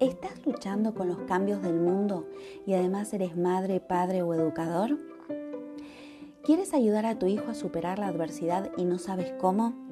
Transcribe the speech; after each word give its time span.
¿Estás 0.00 0.46
luchando 0.46 0.94
con 0.94 1.08
los 1.08 1.18
cambios 1.24 1.60
del 1.60 1.78
mundo 1.78 2.26
y 2.66 2.72
además 2.72 3.12
eres 3.12 3.36
madre, 3.36 3.80
padre 3.80 4.22
o 4.22 4.32
educador? 4.32 4.98
¿Quieres 6.42 6.72
ayudar 6.72 7.04
a 7.04 7.18
tu 7.18 7.26
hijo 7.26 7.50
a 7.50 7.54
superar 7.54 7.98
la 7.98 8.06
adversidad 8.06 8.70
y 8.78 8.86
no 8.86 8.98
sabes 8.98 9.30
cómo? 9.38 9.89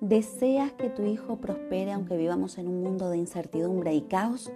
¿Deseas 0.00 0.72
que 0.74 0.90
tu 0.90 1.04
hijo 1.04 1.38
prospere 1.38 1.90
aunque 1.90 2.16
vivamos 2.16 2.58
en 2.58 2.68
un 2.68 2.84
mundo 2.84 3.10
de 3.10 3.16
incertidumbre 3.16 3.94
y 3.94 4.02
caos? 4.02 4.52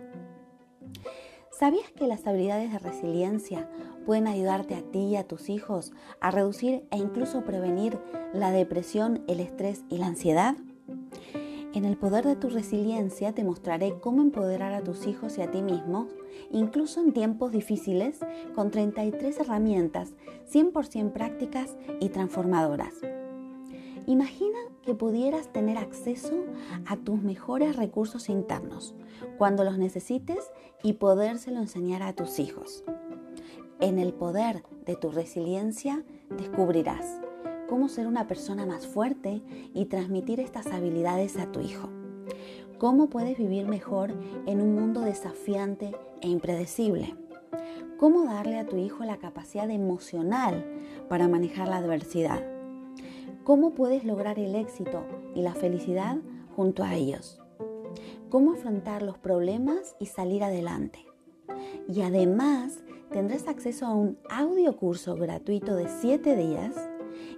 ¿Sabías 1.51 1.91
que 1.91 2.07
las 2.07 2.25
habilidades 2.29 2.71
de 2.71 2.79
resiliencia 2.79 3.69
pueden 4.07 4.29
ayudarte 4.29 4.77
a 4.77 4.83
ti 4.83 5.01
y 5.01 5.17
a 5.17 5.27
tus 5.27 5.49
hijos 5.49 5.93
a 6.21 6.31
reducir 6.31 6.87
e 6.93 6.99
incluso 6.99 7.45
prevenir 7.45 7.99
la 8.33 8.53
depresión, 8.53 9.25
el 9.27 9.41
estrés 9.41 9.83
y 9.89 9.99
la 9.99 10.07
ansiedad? 10.07 10.55
En 11.75 11.87
el 11.87 11.97
poder 11.97 12.25
de 12.25 12.37
tu 12.37 12.49
resiliencia 12.49 13.33
te 13.33 13.43
mostraré 13.43 13.99
cómo 13.99 14.23
empoderar 14.23 14.73
a 14.75 14.85
tus 14.85 15.09
hijos 15.09 15.39
y 15.39 15.43
a 15.43 15.51
ti 15.51 15.61
mismo, 15.61 16.07
incluso 16.53 17.01
en 17.01 17.13
tiempos 17.13 17.51
difíciles, 17.51 18.21
con 18.55 18.71
33 18.71 19.41
herramientas 19.41 20.15
100% 20.53 21.13
prácticas 21.13 21.77
y 21.99 22.11
transformadoras. 22.11 22.95
Imagina 24.07 24.59
que 24.85 24.95
pudieras 24.95 25.53
tener 25.53 25.79
acceso 25.79 26.45
a 26.87 26.97
tus 26.97 27.23
mejores 27.23 27.77
recursos 27.77 28.29
internos 28.29 28.95
cuando 29.39 29.65
los 29.65 29.79
necesites 29.79 30.51
y 30.83 30.95
podérselo 30.95 31.59
enseñar 31.59 32.03
a 32.03 32.15
tus 32.15 32.39
hijos. 32.39 32.85
En 33.81 33.99
el 33.99 34.13
poder 34.13 34.65
de 34.87 34.97
tu 34.97 35.11
resiliencia 35.11 36.05
descubrirás 36.31 37.21
cómo 37.69 37.89
ser 37.89 38.07
una 38.07 38.27
persona 38.27 38.67
más 38.67 38.87
fuerte 38.87 39.43
y 39.75 39.87
transmitir 39.87 40.41
estas 40.41 40.67
habilidades 40.67 41.39
a 41.39 41.51
tu 41.51 41.61
hijo. 41.61 41.89
Cómo 42.79 43.09
puedes 43.09 43.39
vivir 43.39 43.67
mejor 43.67 44.13
en 44.47 44.61
un 44.61 44.75
mundo 44.75 45.01
desafiante 45.03 45.93
e 46.21 46.29
impredecible. 46.29 47.17
Cómo 47.99 48.25
darle 48.25 48.59
a 48.59 48.67
tu 48.67 48.77
hijo 48.77 49.05
la 49.05 49.19
capacidad 49.19 49.71
emocional 49.71 50.65
para 51.09 51.29
manejar 51.29 51.69
la 51.69 51.77
adversidad. 51.77 52.52
Cómo 53.45 53.71
puedes 53.71 54.05
lograr 54.05 54.39
el 54.39 54.55
éxito 54.55 55.05
y 55.35 55.43
la 55.43 55.55
felicidad 55.55 56.19
junto 56.55 56.85
a 56.85 56.95
ellos. 56.95 57.41
Cómo 58.31 58.53
afrontar 58.53 59.03
los 59.03 59.19
problemas 59.19 59.97
y 59.99 60.07
salir 60.07 60.45
adelante. 60.45 61.05
Y 61.89 62.03
además 62.03 62.85
tendrás 63.11 63.49
acceso 63.49 63.87
a 63.87 63.95
un 63.95 64.17
audio 64.31 64.77
curso 64.77 65.17
gratuito 65.17 65.75
de 65.75 65.89
7 65.89 66.37
días 66.37 66.77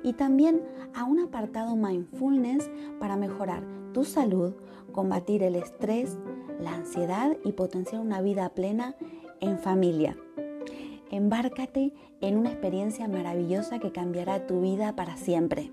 y 0.03 0.12
también 0.12 0.62
a 0.94 1.04
un 1.04 1.20
apartado 1.20 1.75
mindfulness 1.75 2.70
para 3.00 3.16
mejorar 3.16 3.62
tu 3.94 4.04
salud, 4.04 4.53
combatir 4.93 5.43
el 5.43 5.56
estrés, 5.56 6.19
la 6.60 6.75
ansiedad 6.75 7.34
y 7.44 7.53
potenciar 7.53 8.03
una 8.03 8.20
vida 8.20 8.50
plena 8.50 8.94
en 9.41 9.59
familia. 9.59 10.19
Embárcate 11.10 11.94
en 12.20 12.37
una 12.37 12.50
experiencia 12.50 13.09
maravillosa 13.09 13.78
que 13.78 13.93
cambiará 13.93 14.47
tu 14.47 14.60
vida 14.60 14.94
para 14.97 15.16
siempre. 15.16 15.70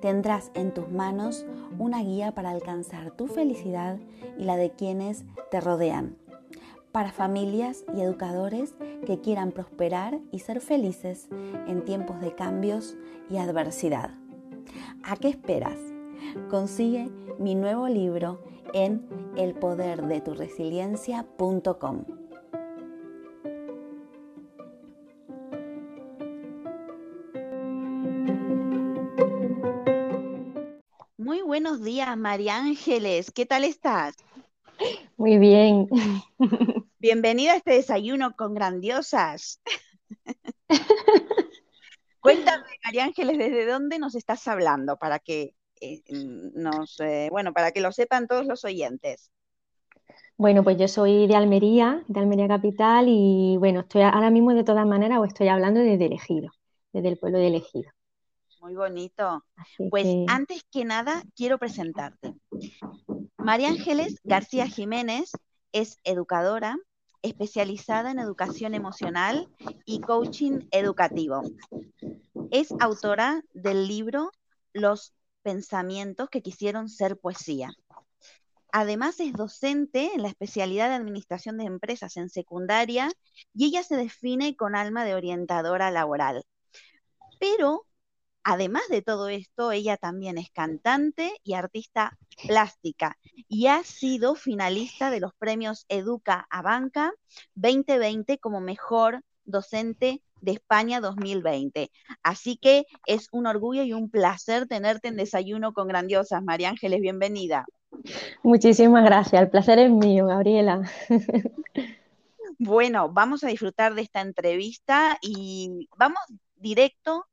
Tendrás 0.00 0.50
en 0.54 0.72
tus 0.72 0.90
manos 0.90 1.46
una 1.78 2.02
guía 2.02 2.32
para 2.32 2.50
alcanzar 2.50 3.10
tu 3.12 3.26
felicidad 3.26 3.98
y 4.38 4.44
la 4.44 4.56
de 4.56 4.70
quienes 4.70 5.24
te 5.50 5.60
rodean 5.60 6.16
para 6.92 7.12
familias 7.12 7.84
y 7.96 8.00
educadores 8.00 8.74
que 9.06 9.20
quieran 9.20 9.52
prosperar 9.52 10.18
y 10.32 10.40
ser 10.40 10.60
felices 10.60 11.28
en 11.66 11.84
tiempos 11.84 12.20
de 12.20 12.34
cambios 12.34 12.96
y 13.28 13.36
adversidad. 13.36 14.10
¿A 15.04 15.14
qué 15.16 15.28
esperas? 15.28 15.78
Consigue 16.48 17.10
mi 17.38 17.54
nuevo 17.54 17.86
libro 17.88 18.40
en 18.74 19.06
elpoderdeturesiliencia.com. 19.36 22.19
buenos 31.80 31.94
días, 31.94 32.16
María 32.18 32.56
Ángeles. 32.58 33.30
¿Qué 33.30 33.46
tal 33.46 33.64
estás? 33.64 34.14
Muy 35.16 35.38
bien. 35.38 35.88
Bienvenida 36.98 37.52
a 37.52 37.56
este 37.56 37.72
desayuno 37.72 38.36
con 38.36 38.52
grandiosas. 38.52 39.62
Cuéntame, 42.20 42.66
María 42.84 43.04
Ángeles, 43.04 43.38
¿desde 43.38 43.64
dónde 43.64 43.98
nos 43.98 44.14
estás 44.14 44.46
hablando 44.46 44.98
para 44.98 45.20
que 45.20 45.54
eh, 45.80 46.02
nos, 46.10 47.00
eh, 47.00 47.28
bueno, 47.30 47.54
para 47.54 47.72
que 47.72 47.80
lo 47.80 47.92
sepan 47.92 48.26
todos 48.26 48.44
los 48.44 48.62
oyentes? 48.66 49.30
Bueno, 50.36 50.62
pues 50.62 50.76
yo 50.76 50.86
soy 50.86 51.26
de 51.26 51.36
Almería, 51.36 52.04
de 52.08 52.20
Almería 52.20 52.46
Capital, 52.46 53.06
y 53.08 53.56
bueno, 53.56 53.80
estoy 53.80 54.02
ahora 54.02 54.28
mismo 54.28 54.52
de 54.52 54.64
todas 54.64 54.86
maneras, 54.86 55.20
os 55.20 55.28
estoy 55.28 55.48
hablando 55.48 55.80
desde 55.80 56.04
Elegido, 56.04 56.50
desde 56.92 57.08
el 57.08 57.16
pueblo 57.16 57.38
de 57.38 57.46
Elegido. 57.46 57.90
Muy 58.60 58.74
bonito. 58.74 59.44
pues 59.90 60.06
antes 60.28 60.62
que 60.70 60.84
nada, 60.84 61.22
quiero 61.34 61.58
presentarte. 61.58 62.34
María 63.38 63.68
Ángeles 63.68 64.20
García 64.22 64.66
Jiménez 64.66 65.32
es 65.72 65.98
educadora 66.04 66.76
especializada 67.22 68.10
en 68.10 68.18
educación 68.18 68.74
emocional 68.74 69.48
y 69.84 70.00
coaching 70.00 70.60
educativo. 70.70 71.42
Es 72.50 72.72
autora 72.80 73.42
del 73.52 73.88
libro 73.88 74.30
Los 74.72 75.14
pensamientos 75.42 76.28
que 76.28 76.42
quisieron 76.42 76.88
ser 76.88 77.18
poesía. 77.18 77.70
además 78.72 79.18
es 79.18 79.32
docente 79.32 80.12
en 80.14 80.22
la 80.22 80.28
especialidad 80.28 80.88
de 80.88 80.94
Administración 80.94 81.58
de 81.58 81.64
Empresas 81.64 82.16
en 82.16 82.28
secundaria 82.28 83.10
y 83.52 83.66
ella 83.66 83.82
se 83.82 83.96
define 83.96 84.54
con 84.54 84.76
alma 84.76 85.04
de 85.04 85.14
orientadora 85.14 85.90
laboral. 85.90 86.44
Pero, 87.40 87.86
además 88.44 88.82
de 88.90 89.02
todo 89.02 89.28
esto, 89.28 89.72
ella 89.72 89.96
también 89.96 90.38
es 90.38 90.50
cantante 90.50 91.32
y 91.44 91.54
artista 91.54 92.18
plástica 92.46 93.16
y 93.48 93.66
ha 93.66 93.82
sido 93.84 94.34
finalista 94.34 95.10
de 95.10 95.20
los 95.20 95.34
premios 95.34 95.84
Educa 95.88 96.46
a 96.50 96.62
Banca 96.62 97.12
2020 97.54 98.38
como 98.38 98.60
mejor 98.60 99.22
docente 99.44 100.22
de 100.40 100.52
España 100.52 101.00
2020. 101.00 101.90
Así 102.22 102.56
que 102.56 102.84
es 103.06 103.28
un 103.32 103.46
orgullo 103.46 103.82
y 103.82 103.92
un 103.92 104.10
placer 104.10 104.66
tenerte 104.66 105.08
en 105.08 105.16
Desayuno 105.16 105.72
con 105.72 105.88
Grandiosas. 105.88 106.42
María 106.42 106.70
Ángeles, 106.70 107.00
bienvenida. 107.00 107.66
Muchísimas 108.42 109.04
gracias, 109.04 109.42
el 109.42 109.50
placer 109.50 109.78
es 109.78 109.90
mío, 109.90 110.26
Gabriela. 110.26 110.82
Bueno, 112.62 113.08
vamos 113.08 113.42
a 113.42 113.46
disfrutar 113.46 113.94
de 113.94 114.02
esta 114.02 114.20
entrevista 114.20 115.16
y 115.22 115.88
vamos 115.96 116.18
directo 116.56 117.24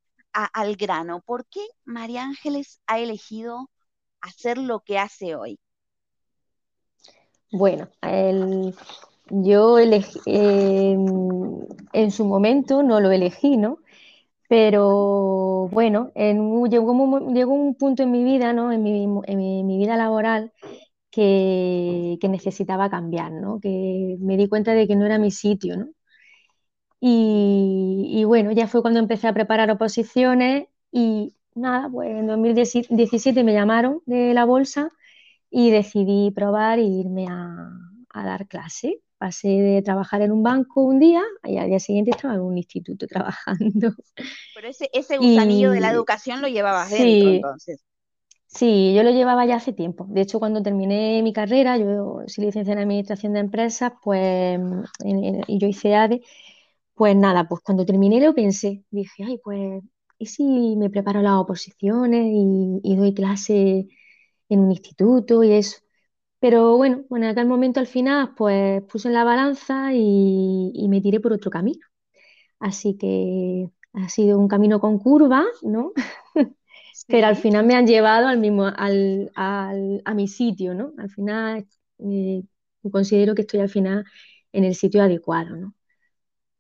al 0.46 0.76
grano. 0.76 1.22
¿Por 1.26 1.46
qué 1.48 1.62
María 1.86 2.24
Ángeles 2.24 2.80
ha 2.88 3.00
elegido 3.00 3.70
hacer 4.22 4.58
lo 4.58 4.82
que 4.82 5.00
hace 5.00 5.36
hoy? 5.36 5.60
Bueno, 7.52 7.88
yo 9.30 9.78
elegí, 9.78 10.20
em, 10.26 11.66
en 11.94 12.12
su 12.12 12.26
momento 12.26 12.84
no 12.84 13.00
lo 13.00 13.12
elegí, 13.12 13.58
¿no? 13.58 13.80
Pero 14.50 15.68
bueno, 15.72 16.12
llegó, 16.16 16.92
un 16.92 17.76
punto 17.76 18.04
en 18.04 18.12
mi 18.12 18.24
vida, 18.24 18.54
¿no? 18.54 18.72
en, 18.72 18.84
mi, 18.84 19.78
vida 19.78 19.98
laboral, 19.98 20.54
que, 21.12 22.18
necesitaba 22.30 22.90
cambiar, 22.90 23.32
¿no? 23.32 23.60
que 23.60 24.18
me 24.20 24.38
di 24.38 24.48
cuenta 24.48 24.74
de 24.74 24.88
que 24.88 24.96
no 24.96 25.06
era 25.06 25.18
mi 25.20 25.32
sitio. 25.32 25.78
¿no? 25.78 25.88
Y, 27.00 28.24
bueno, 28.26 28.52
ya 28.52 28.68
fue 28.68 28.82
cuando 28.82 29.00
empecé 29.00 29.28
a 29.28 29.34
preparar 29.34 29.70
oposiciones 29.72 30.68
y 30.92 31.36
nada, 31.56 31.90
pues 31.90 32.10
en 32.10 32.28
2017 32.28 33.44
me 33.44 33.54
llamaron 33.54 34.02
de 34.06 34.34
la 34.34 34.46
bolsa 34.46 34.92
y 35.50 35.72
decidí 35.72 36.32
probar 36.32 36.80
e 36.80 36.84
irme 36.84 37.28
a, 37.30 37.70
a 38.10 38.26
dar 38.26 38.48
clase 38.48 39.02
pasé 39.18 39.48
de 39.48 39.82
trabajar 39.82 40.22
en 40.22 40.32
un 40.32 40.44
banco 40.44 40.82
un 40.82 41.00
día 41.00 41.24
y 41.44 41.58
al 41.58 41.68
día 41.68 41.80
siguiente 41.80 42.12
estaba 42.12 42.36
en 42.36 42.42
un 42.42 42.58
instituto 42.58 43.08
trabajando. 43.08 43.94
Pero 44.56 44.68
ese, 44.68 44.90
ese 44.94 45.18
gusanillo 45.18 45.72
de 45.72 45.82
la 45.82 45.92
educación 45.92 46.42
lo 46.42 46.48
llevabas 46.48 46.92
dentro 46.92 47.30
entonces. 47.30 47.84
Sí, 48.50 48.94
yo 48.96 49.04
lo 49.04 49.12
llevaba 49.12 49.46
ya 49.46 49.58
hace 49.58 49.74
tiempo. 49.74 50.06
De 50.08 50.22
hecho, 50.22 50.40
cuando 50.40 50.64
terminé 50.64 51.22
mi 51.22 51.34
carrera, 51.34 51.78
yo 51.78 52.22
soy 52.28 52.46
licenciada 52.46 52.80
en 52.80 52.88
Administración 52.88 53.34
de 53.34 53.40
Empresas, 53.42 53.92
pues, 54.02 54.60
y 55.04 55.60
yo 55.60 55.68
hice 55.68 55.96
ADE, 55.96 56.22
pues 56.98 57.16
nada, 57.16 57.48
pues 57.48 57.62
cuando 57.64 57.86
terminé 57.86 58.20
lo 58.22 58.34
pensé, 58.36 58.84
dije, 58.92 59.24
ay, 59.26 59.40
pues, 59.44 59.84
¿y 60.18 60.26
si 60.28 60.76
me 60.78 60.90
preparo 60.90 61.22
las 61.22 61.34
oposiciones 61.36 62.26
y, 62.34 62.82
y 62.84 62.96
doy 62.96 63.14
clase 63.14 63.88
en 64.50 64.60
un 64.60 64.72
instituto 64.72 65.44
y 65.44 65.54
eso? 65.54 65.80
Pero 66.40 66.78
bueno, 66.78 67.04
en 67.12 67.24
aquel 67.26 67.48
momento 67.48 67.80
al 67.80 67.88
final 67.88 68.34
pues 68.36 68.84
puse 68.84 69.08
en 69.10 69.16
la 69.16 69.24
balanza 69.24 69.94
y, 69.94 70.88
me 70.90 71.02
tiré 71.02 71.20
por 71.20 71.34
otro 71.34 71.52
camino. 71.52 71.86
Así 72.60 72.98
que 72.98 73.70
ha 73.94 74.10
sido 74.10 74.40
un 74.40 74.48
camino 74.48 74.80
con 74.80 75.00
curva, 75.00 75.46
¿no? 75.64 75.94
Pero 77.08 77.28
al 77.28 77.36
final 77.38 77.66
me 77.66 77.76
han 77.76 77.88
llevado 77.88 78.28
al 78.28 78.40
mismo, 78.40 78.66
al, 78.66 79.32
a 79.36 80.14
mi 80.16 80.28
sitio, 80.28 80.74
¿no? 80.76 80.94
Al 80.98 81.10
final 81.10 81.68
eh, 82.00 82.44
considero 82.92 83.36
que 83.36 83.42
estoy 83.44 83.62
al 83.62 83.70
final 83.70 84.06
en 84.54 84.66
el 84.66 84.76
sitio 84.76 85.04
adecuado, 85.04 85.56
¿no? 85.58 85.76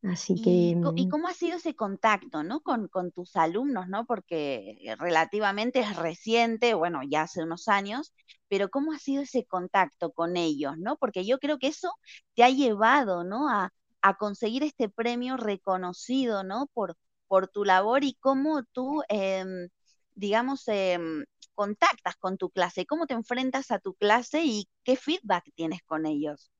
Así 0.04 0.36
que... 0.42 0.50
¿Y, 0.50 0.76
mm, 0.76 1.10
cómo 1.10 1.28
ha 1.28 1.34
sido 1.34 1.58
ese 1.58 1.76
contacto, 1.76 2.44
¿no? 2.44 2.62
Con, 2.62 2.88
con, 2.88 3.12
tus 3.12 3.36
alumnos, 3.36 3.88
¿no? 3.88 4.06
Porque 4.06 4.78
relativamente 5.00 5.80
es 5.80 5.96
reciente, 5.96 6.74
bueno, 6.74 7.02
ya 7.08 7.24
hace 7.24 7.44
unos 7.44 7.68
años, 7.68 8.14
pero 8.48 8.70
¿cómo 8.70 8.94
ha 8.94 9.00
sido 9.00 9.24
ese 9.24 9.46
contacto 9.46 10.12
con 10.12 10.38
ellos, 10.38 10.78
¿no? 10.78 10.98
Porque 10.98 11.26
yo 11.26 11.40
creo 11.40 11.58
que 11.60 11.68
eso 11.68 11.92
te 12.36 12.44
ha 12.44 12.50
llevado, 12.50 13.24
¿no? 13.24 13.50
A, 13.50 13.72
conseguir 14.20 14.64
este 14.64 14.88
premio 14.88 15.36
reconocido, 15.36 16.46
¿no? 16.46 16.68
Por, 16.74 16.96
por 17.28 17.50
tu 17.50 17.66
labor 17.66 18.06
y 18.06 18.14
cómo 18.22 18.64
tú, 18.72 19.04
em, 19.10 19.68
digamos, 20.16 20.66
em, 20.70 21.26
contactas 21.56 22.16
con 22.18 22.38
tu 22.38 22.50
clase, 22.50 22.86
cómo 22.86 23.06
te 23.08 23.16
enfrentas 23.16 23.70
a 23.72 23.80
tu 23.80 23.96
clase 23.96 24.44
y 24.46 24.70
qué 24.86 24.96
feedback 24.96 25.44
tienes 25.56 25.82
con 25.84 26.06
ellos. 26.06 26.52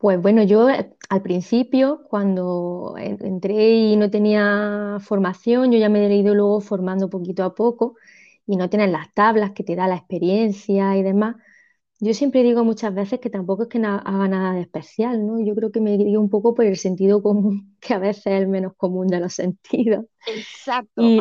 Pues 0.00 0.18
bueno, 0.22 0.42
yo 0.42 0.70
eh, 0.70 0.90
al 1.10 1.20
principio, 1.20 2.04
cuando 2.08 2.94
entré 2.96 3.70
y 3.70 3.96
no 3.96 4.10
tenía 4.10 4.96
formación, 5.00 5.70
yo 5.70 5.78
ya 5.78 5.90
me 5.90 6.06
he 6.06 6.16
ido 6.16 6.34
luego 6.34 6.62
formando 6.62 7.10
poquito 7.10 7.44
a 7.44 7.54
poco 7.54 7.96
y 8.46 8.56
no 8.56 8.70
tienes 8.70 8.90
las 8.90 9.12
tablas 9.12 9.52
que 9.52 9.62
te 9.62 9.76
da 9.76 9.86
la 9.86 9.96
experiencia 9.96 10.96
y 10.96 11.02
demás. 11.02 11.36
Yo 11.98 12.14
siempre 12.14 12.42
digo 12.42 12.64
muchas 12.64 12.94
veces 12.94 13.20
que 13.20 13.28
tampoco 13.28 13.64
es 13.64 13.68
que 13.68 13.76
haga 13.76 14.26
nada 14.26 14.54
de 14.54 14.62
especial, 14.62 15.26
¿no? 15.26 15.38
Yo 15.44 15.54
creo 15.54 15.70
que 15.70 15.82
me 15.82 15.98
digo 15.98 16.18
un 16.18 16.30
poco 16.30 16.54
por 16.54 16.64
el 16.64 16.78
sentido 16.78 17.22
común, 17.22 17.76
que 17.80 17.92
a 17.92 17.98
veces 17.98 18.24
es 18.24 18.40
el 18.40 18.48
menos 18.48 18.72
común 18.78 19.06
de 19.06 19.20
los 19.20 19.34
sentidos. 19.34 20.06
Exacto. 20.26 21.02
Y, 21.02 21.20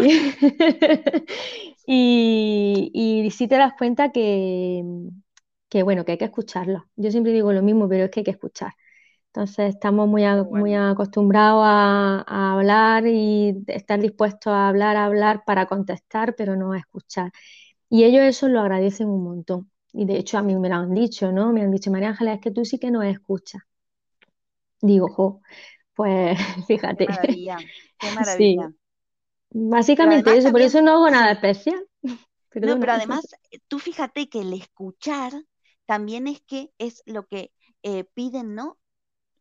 y, 2.93 3.29
sí 3.31 3.49
te 3.49 3.57
das 3.57 3.73
cuenta 3.77 4.13
que, 4.13 4.85
que, 5.69 5.83
bueno, 5.83 6.03
que 6.05 6.13
hay 6.13 6.17
que 6.17 6.25
escucharlo. 6.25 6.85
Yo 6.95 7.11
siempre 7.11 7.31
digo 7.31 7.53
lo 7.53 7.61
mismo, 7.61 7.87
pero 7.87 8.05
es 8.05 8.11
que 8.11 8.21
hay 8.21 8.23
que 8.23 8.31
escuchar. 8.31 8.73
Entonces 9.27 9.75
estamos 9.75 10.07
muy, 10.07 10.23
muy 10.49 10.73
acostumbrados 10.73 11.61
a, 11.63 12.53
hablar 12.53 13.05
y 13.05 13.63
estar 13.67 13.99
dispuestos 13.99 14.51
a 14.51 14.67
hablar, 14.67 14.97
a 14.97 15.05
hablar 15.05 15.43
para 15.45 15.67
contestar, 15.67 16.35
pero 16.35 16.55
no 16.55 16.73
a 16.73 16.79
escuchar. 16.79 17.31
Y 17.89 18.03
ellos 18.03 18.23
eso 18.23 18.47
lo 18.47 18.59
agradecen 18.59 19.07
un 19.07 19.23
montón. 19.23 19.71
Y 19.93 20.05
de 20.05 20.17
hecho 20.17 20.39
a 20.39 20.41
mí 20.41 20.55
me 20.55 20.69
lo 20.69 20.75
han 20.75 20.93
dicho, 20.93 21.31
¿no? 21.31 21.53
Me 21.53 21.61
han 21.61 21.71
dicho, 21.71 21.91
María 21.91 22.09
Ángela, 22.09 22.33
es 22.33 22.41
que 22.41 22.51
tú 22.51 22.65
sí 22.65 22.79
que 22.79 22.89
no 22.89 23.03
escuchas. 23.03 23.61
Digo, 24.81 25.07
jo, 25.09 25.41
pues 25.93 26.37
fíjate. 26.67 27.05
Qué 27.05 27.13
maravilla, 27.13 27.57
qué 27.99 28.11
maravilla. 28.15 28.71
Básicamente 29.51 30.37
eso, 30.37 30.51
por 30.51 30.61
eso 30.61 30.81
no 30.81 30.91
hago 30.93 31.09
nada 31.09 31.31
especial. 31.31 31.85
No, 32.55 32.79
pero 32.79 32.93
además, 32.93 33.27
tú 33.67 33.77
fíjate 33.77 34.27
que 34.27 34.41
el 34.41 34.53
escuchar 34.53 35.33
también 35.89 36.27
es 36.27 36.39
que 36.41 36.71
es 36.77 37.01
lo 37.07 37.25
que 37.25 37.51
eh, 37.81 38.03
piden, 38.03 38.53
¿no? 38.53 38.77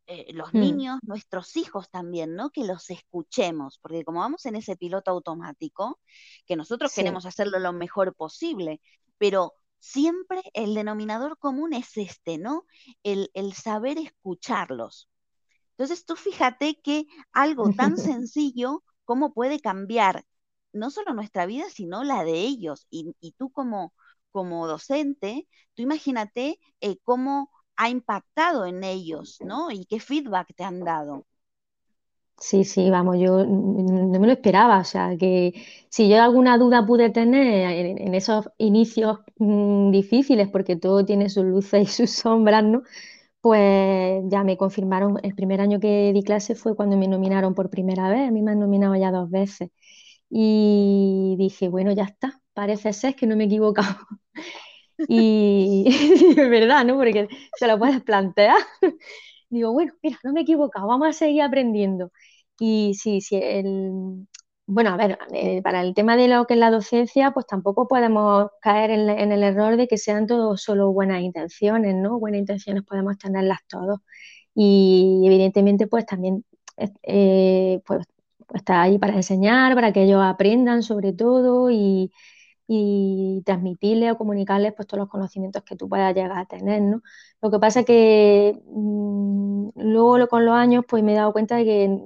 Eh, 0.07 0.33
los 0.33 0.55
mm. 0.55 0.59
niños, 0.59 0.99
nuestros 1.03 1.55
hijos 1.59 1.91
también, 1.91 2.37
¿no? 2.37 2.49
Que 2.49 2.65
los 2.65 2.89
escuchemos, 2.89 3.79
porque 3.83 4.03
como 4.03 4.21
vamos 4.21 4.47
en 4.47 4.57
ese 4.57 4.75
piloto 4.75 5.11
automático, 5.11 6.01
que 6.47 6.57
nosotros 6.57 6.95
queremos 6.95 7.27
hacerlo 7.27 7.59
lo 7.59 7.75
mejor 7.75 8.15
posible, 8.15 8.81
pero 9.19 9.53
siempre 9.79 10.41
el 10.55 10.75
denominador 10.75 11.37
común 11.37 11.75
es 11.75 11.95
este, 11.99 12.39
¿no? 12.39 12.65
El, 13.03 13.31
el 13.35 13.53
saber 13.53 13.99
escucharlos. 13.99 15.11
Entonces 15.73 16.07
tú 16.07 16.17
fíjate 16.17 16.81
que 16.83 17.05
algo 17.31 17.75
tan 17.75 17.99
sencillo, 18.23 18.85
¿cómo 19.05 19.35
puede 19.35 19.61
cambiar 19.61 20.25
no 20.73 20.91
solo 20.91 21.13
nuestra 21.13 21.45
vida, 21.45 21.67
sino 21.69 22.05
la 22.05 22.25
de 22.25 22.41
ellos? 22.41 22.87
Y, 22.89 23.15
y 23.21 23.33
tú 23.33 23.51
como, 23.51 23.93
como 24.33 24.67
docente, 24.67 25.49
tú 25.75 25.83
imagínate 25.83 26.59
eh, 26.81 26.99
cómo 27.05 27.51
ha 27.77 27.89
impactado 27.91 28.67
en 28.67 28.85
ellos, 28.85 29.39
¿no? 29.41 29.71
Y 29.71 29.87
qué 29.87 30.01
feedback 30.01 30.55
te 30.55 30.65
han 30.65 30.81
dado. 30.81 31.27
Sí, 32.41 32.65
sí, 32.65 32.89
vamos, 32.89 33.17
yo 33.19 33.45
no 33.45 34.21
me 34.21 34.27
lo 34.29 34.33
esperaba, 34.33 34.79
o 34.79 34.85
sea, 34.85 35.17
que 35.19 35.55
si 35.89 36.09
yo 36.09 36.23
alguna 36.23 36.57
duda 36.57 36.87
pude 36.87 37.11
tener 37.11 37.99
en, 37.99 38.15
esos 38.15 38.49
inicios 38.59 39.19
mm, 39.39 39.91
difíciles, 39.91 40.49
porque 40.49 40.77
todo 40.77 41.05
tiene 41.05 41.31
sus 41.31 41.45
luces 41.45 41.83
y 41.83 41.87
sus 41.87 42.11
sombras, 42.13 42.63
¿no? 42.63 42.83
Pues 43.41 44.23
ya 44.29 44.45
me 44.45 44.57
confirmaron, 44.57 45.19
el 45.25 45.35
primer 45.35 45.61
año 45.61 45.81
que 45.81 46.13
di 46.13 46.23
clase 46.23 46.55
fue 46.55 46.77
cuando 46.77 46.97
me 46.97 47.09
nominaron 47.09 47.55
por 47.55 47.71
primera 47.71 48.09
vez, 48.11 48.29
a 48.29 48.31
mí 48.33 48.43
me 48.43 48.53
han 48.53 48.61
nominado 48.61 48.97
ya 48.97 49.11
dos 49.13 49.31
veces. 49.31 49.71
Y 50.31 51.37
dije, 51.39 51.69
bueno, 51.69 51.93
ya 51.93 52.05
está, 52.05 52.41
parece 52.59 52.93
ser 52.93 53.15
que 53.15 53.25
no 53.25 53.37
me 53.37 53.45
he 53.45 53.47
equivocado. 53.47 53.97
Y 55.09 55.85
es 56.37 56.51
verdad, 56.51 56.85
¿no? 56.85 56.97
Porque 56.97 57.29
se 57.57 57.69
lo 57.69 57.79
puedes 57.79 58.03
plantear. 58.03 58.57
Digo, 59.49 59.73
bueno, 59.73 59.93
mira, 60.03 60.19
no 60.25 60.33
me 60.33 60.41
he 60.41 60.43
equivocado, 60.43 60.89
vamos 60.89 61.09
a 61.09 61.13
seguir 61.13 61.43
aprendiendo. 61.43 62.11
Y 62.59 62.95
sí, 62.95 63.21
sí, 63.21 63.37
el... 63.41 64.27
Bueno, 64.67 64.91
a 64.91 64.97
ver, 64.97 65.17
eh, 65.33 65.63
para 65.63 65.83
el 65.83 65.95
tema 65.95 66.17
de 66.17 66.27
lo 66.27 66.47
que 66.47 66.55
es 66.55 66.61
la 66.61 66.73
docencia, 66.73 67.31
pues 67.31 67.47
tampoco 67.47 67.87
podemos 67.87 68.51
caer 68.61 68.91
en, 68.91 69.33
el 69.33 69.43
error 69.45 69.77
de 69.77 69.87
que 69.87 69.99
sean 69.99 70.27
todos 70.27 70.61
solo 70.63 70.93
buenas 70.93 71.23
intenciones, 71.23 71.95
¿no? 71.95 72.19
Buenas 72.19 72.41
intenciones 72.41 72.83
podemos 72.85 73.19
tenerlas 73.19 73.61
todos. 73.69 74.01
Y 74.55 75.23
evidentemente, 75.25 75.87
pues 75.87 76.07
también 76.07 76.45
eh, 77.05 77.81
pues, 77.87 78.05
está 78.53 78.83
ahí 78.83 78.99
para 78.99 79.15
enseñar, 79.15 79.75
para 79.77 79.93
que 79.93 80.03
ellos 80.03 80.23
aprendan 80.25 80.83
sobre 80.83 81.13
todo 81.13 81.71
y, 81.71 82.11
y 82.69 83.43
transmitirles 83.47 84.13
o 84.13 84.19
comunicarles 84.19 84.75
pues, 84.75 84.87
todos 84.87 85.01
los 85.01 85.09
conocimientos 85.09 85.63
que 85.65 85.77
tú 85.77 85.89
puedas 85.89 86.15
llegar 86.15 86.39
a 86.39 86.47
tener, 86.47 86.83
¿no? 86.83 87.03
Lo 87.43 87.51
que 87.51 87.59
pasa 87.59 87.81
es 87.81 87.87
que 87.87 88.61
mm, 88.67 89.71
luego 89.77 90.29
con 90.29 90.45
los 90.45 90.55
años 90.55 90.85
pues 90.89 91.03
me 91.03 91.13
he 91.15 91.17
dado 91.17 91.33
cuenta 91.33 91.57
de 91.57 91.65
que 91.65 92.01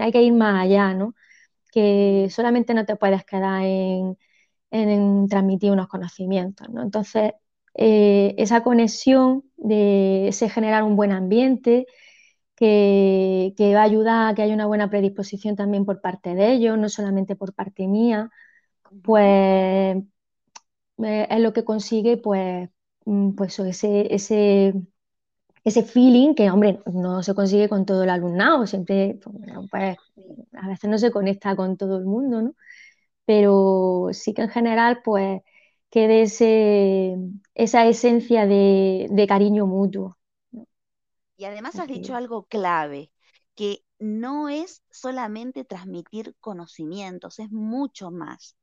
hay 0.00 0.12
que 0.12 0.22
ir 0.22 0.32
más 0.32 0.64
allá, 0.64 0.94
¿no? 0.94 1.14
Que 1.72 2.28
solamente 2.30 2.74
no 2.74 2.86
te 2.86 2.96
puedes 2.96 3.24
quedar 3.24 3.62
en, 3.64 4.16
transmitir 5.28 5.72
unos 5.72 5.88
conocimientos, 5.88 6.68
¿no? 6.70 6.82
Entonces, 6.82 7.32
eh, 7.74 8.34
esa 8.38 8.62
conexión 8.62 9.44
de 9.56 10.28
ese 10.28 10.48
generar 10.48 10.82
un 10.84 10.96
buen 10.96 11.12
ambiente, 11.12 11.86
que, 12.56 13.72
va 13.74 13.80
a 13.82 13.84
ayudar 13.84 14.30
a 14.30 14.34
que 14.34 14.42
haya 14.42 14.54
una 14.54 14.66
buena 14.66 14.90
predisposición 14.90 15.56
también 15.56 15.84
por 15.86 16.00
parte 16.00 16.34
de 16.34 16.52
ellos, 16.52 16.78
no 16.78 16.88
solamente 16.88 17.36
por 17.36 17.54
parte 17.54 17.86
mía, 17.88 18.30
pues 19.02 19.96
eh, 21.02 21.26
es 21.30 21.40
lo 21.40 21.52
que 21.52 21.64
consigue 21.64 22.16
pues, 22.16 22.68
mm, 23.04 23.32
pues 23.32 23.58
ese, 23.58 24.14
ese, 24.14 24.74
ese 25.64 25.82
feeling 25.82 26.34
que, 26.34 26.50
hombre, 26.50 26.80
no 26.86 27.22
se 27.22 27.34
consigue 27.34 27.68
con 27.68 27.86
todo 27.86 28.04
el 28.04 28.10
alumnado, 28.10 28.66
siempre, 28.66 29.18
pues, 29.70 29.96
a 30.52 30.68
veces 30.68 30.90
no 30.90 30.98
se 30.98 31.10
conecta 31.10 31.56
con 31.56 31.76
todo 31.76 31.98
el 31.98 32.04
mundo, 32.04 32.42
¿no? 32.42 32.54
Pero 33.24 34.08
sí 34.12 34.34
que 34.34 34.42
en 34.42 34.48
general, 34.50 35.00
pues, 35.04 35.42
quede 35.90 36.22
ese, 36.22 37.16
esa 37.54 37.86
esencia 37.86 38.46
de, 38.46 39.26
cariño 39.28 39.66
mutuo. 39.66 40.16
Y 41.36 41.44
además 41.44 41.78
has 41.78 41.88
dicho 41.88 42.14
algo 42.14 42.44
clave, 42.44 43.10
que 43.54 43.84
no 43.98 44.48
es 44.48 44.82
solamente 44.90 45.64
transmitir 45.64 46.36
conocimientos, 46.40 47.38
es 47.38 47.50
mucho 47.50 48.10
más. 48.10 48.56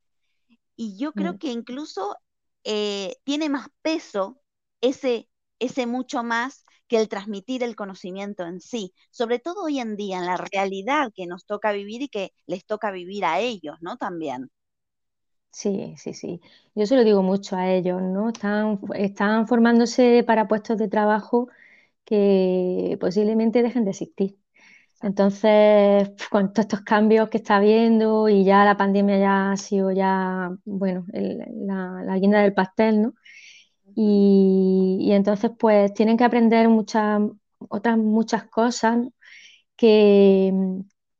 Y 0.77 0.97
yo 0.97 1.11
creo 1.11 1.33
mm. 1.33 1.37
que 1.39 1.51
incluso 1.51 2.15
eh, 2.63 3.15
tiene 3.25 3.49
más 3.49 3.67
peso 3.81 4.41
ese, 4.81 5.29
ese 5.59 5.87
mucho 5.87 6.23
más 6.23 6.63
que 6.87 6.97
el 6.97 7.09
transmitir 7.09 7.63
el 7.63 7.75
conocimiento 7.75 8.45
en 8.45 8.61
sí, 8.61 8.93
sobre 9.11 9.39
todo 9.39 9.63
hoy 9.65 9.79
en 9.79 9.97
día, 9.97 10.19
en 10.19 10.25
la 10.27 10.37
realidad 10.37 11.11
que 11.13 11.27
nos 11.27 11.45
toca 11.45 11.73
vivir 11.73 12.03
y 12.03 12.09
que 12.09 12.31
les 12.45 12.65
toca 12.65 12.91
vivir 12.91 13.25
a 13.25 13.39
ellos, 13.41 13.75
¿no? 13.81 13.97
También. 13.97 14.49
Sí, 15.51 15.95
sí, 15.97 16.13
sí. 16.13 16.39
Yo 16.75 16.85
se 16.85 16.95
lo 16.95 17.03
digo 17.03 17.23
mucho 17.23 17.55
a 17.55 17.71
ellos, 17.71 18.01
¿no? 18.01 18.29
Están, 18.29 18.79
están 18.95 19.47
formándose 19.47 20.23
para 20.25 20.47
puestos 20.47 20.77
de 20.77 20.87
trabajo 20.87 21.49
que 22.05 22.97
posiblemente 23.01 23.63
dejen 23.63 23.83
de 23.85 23.91
existir. 23.91 24.37
Entonces, 25.01 26.09
con 26.31 26.53
todos 26.53 26.65
estos 26.65 26.81
cambios 26.81 27.29
que 27.29 27.37
está 27.37 27.57
habiendo 27.57 28.29
y 28.29 28.43
ya 28.43 28.65
la 28.65 28.77
pandemia 28.77 29.19
ya 29.19 29.51
ha 29.51 29.57
sido 29.57 29.91
ya, 29.91 30.49
bueno, 30.65 31.05
la, 31.13 32.03
la, 32.03 32.17
guinda 32.17 32.41
del 32.41 32.53
pastel, 32.53 33.01
¿no? 33.03 33.13
Y, 33.95 35.09
entonces, 35.11 35.51
pues 35.59 35.93
tienen 35.93 36.17
que 36.17 36.23
aprender 36.23 36.69
muchas, 36.69 37.21
otras 37.69 37.97
muchas 37.97 38.45
cosas 38.45 38.99
que, 39.75 40.53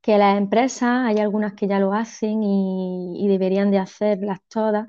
que 0.02 0.18
las 0.18 0.38
empresas, 0.38 1.06
hay 1.06 1.18
algunas 1.18 1.54
que 1.54 1.68
ya 1.68 1.78
lo 1.80 1.92
hacen 1.94 2.42
y, 2.42 3.28
deberían 3.28 3.70
de 3.70 3.78
hacerlas 3.78 4.40
todas, 4.48 4.86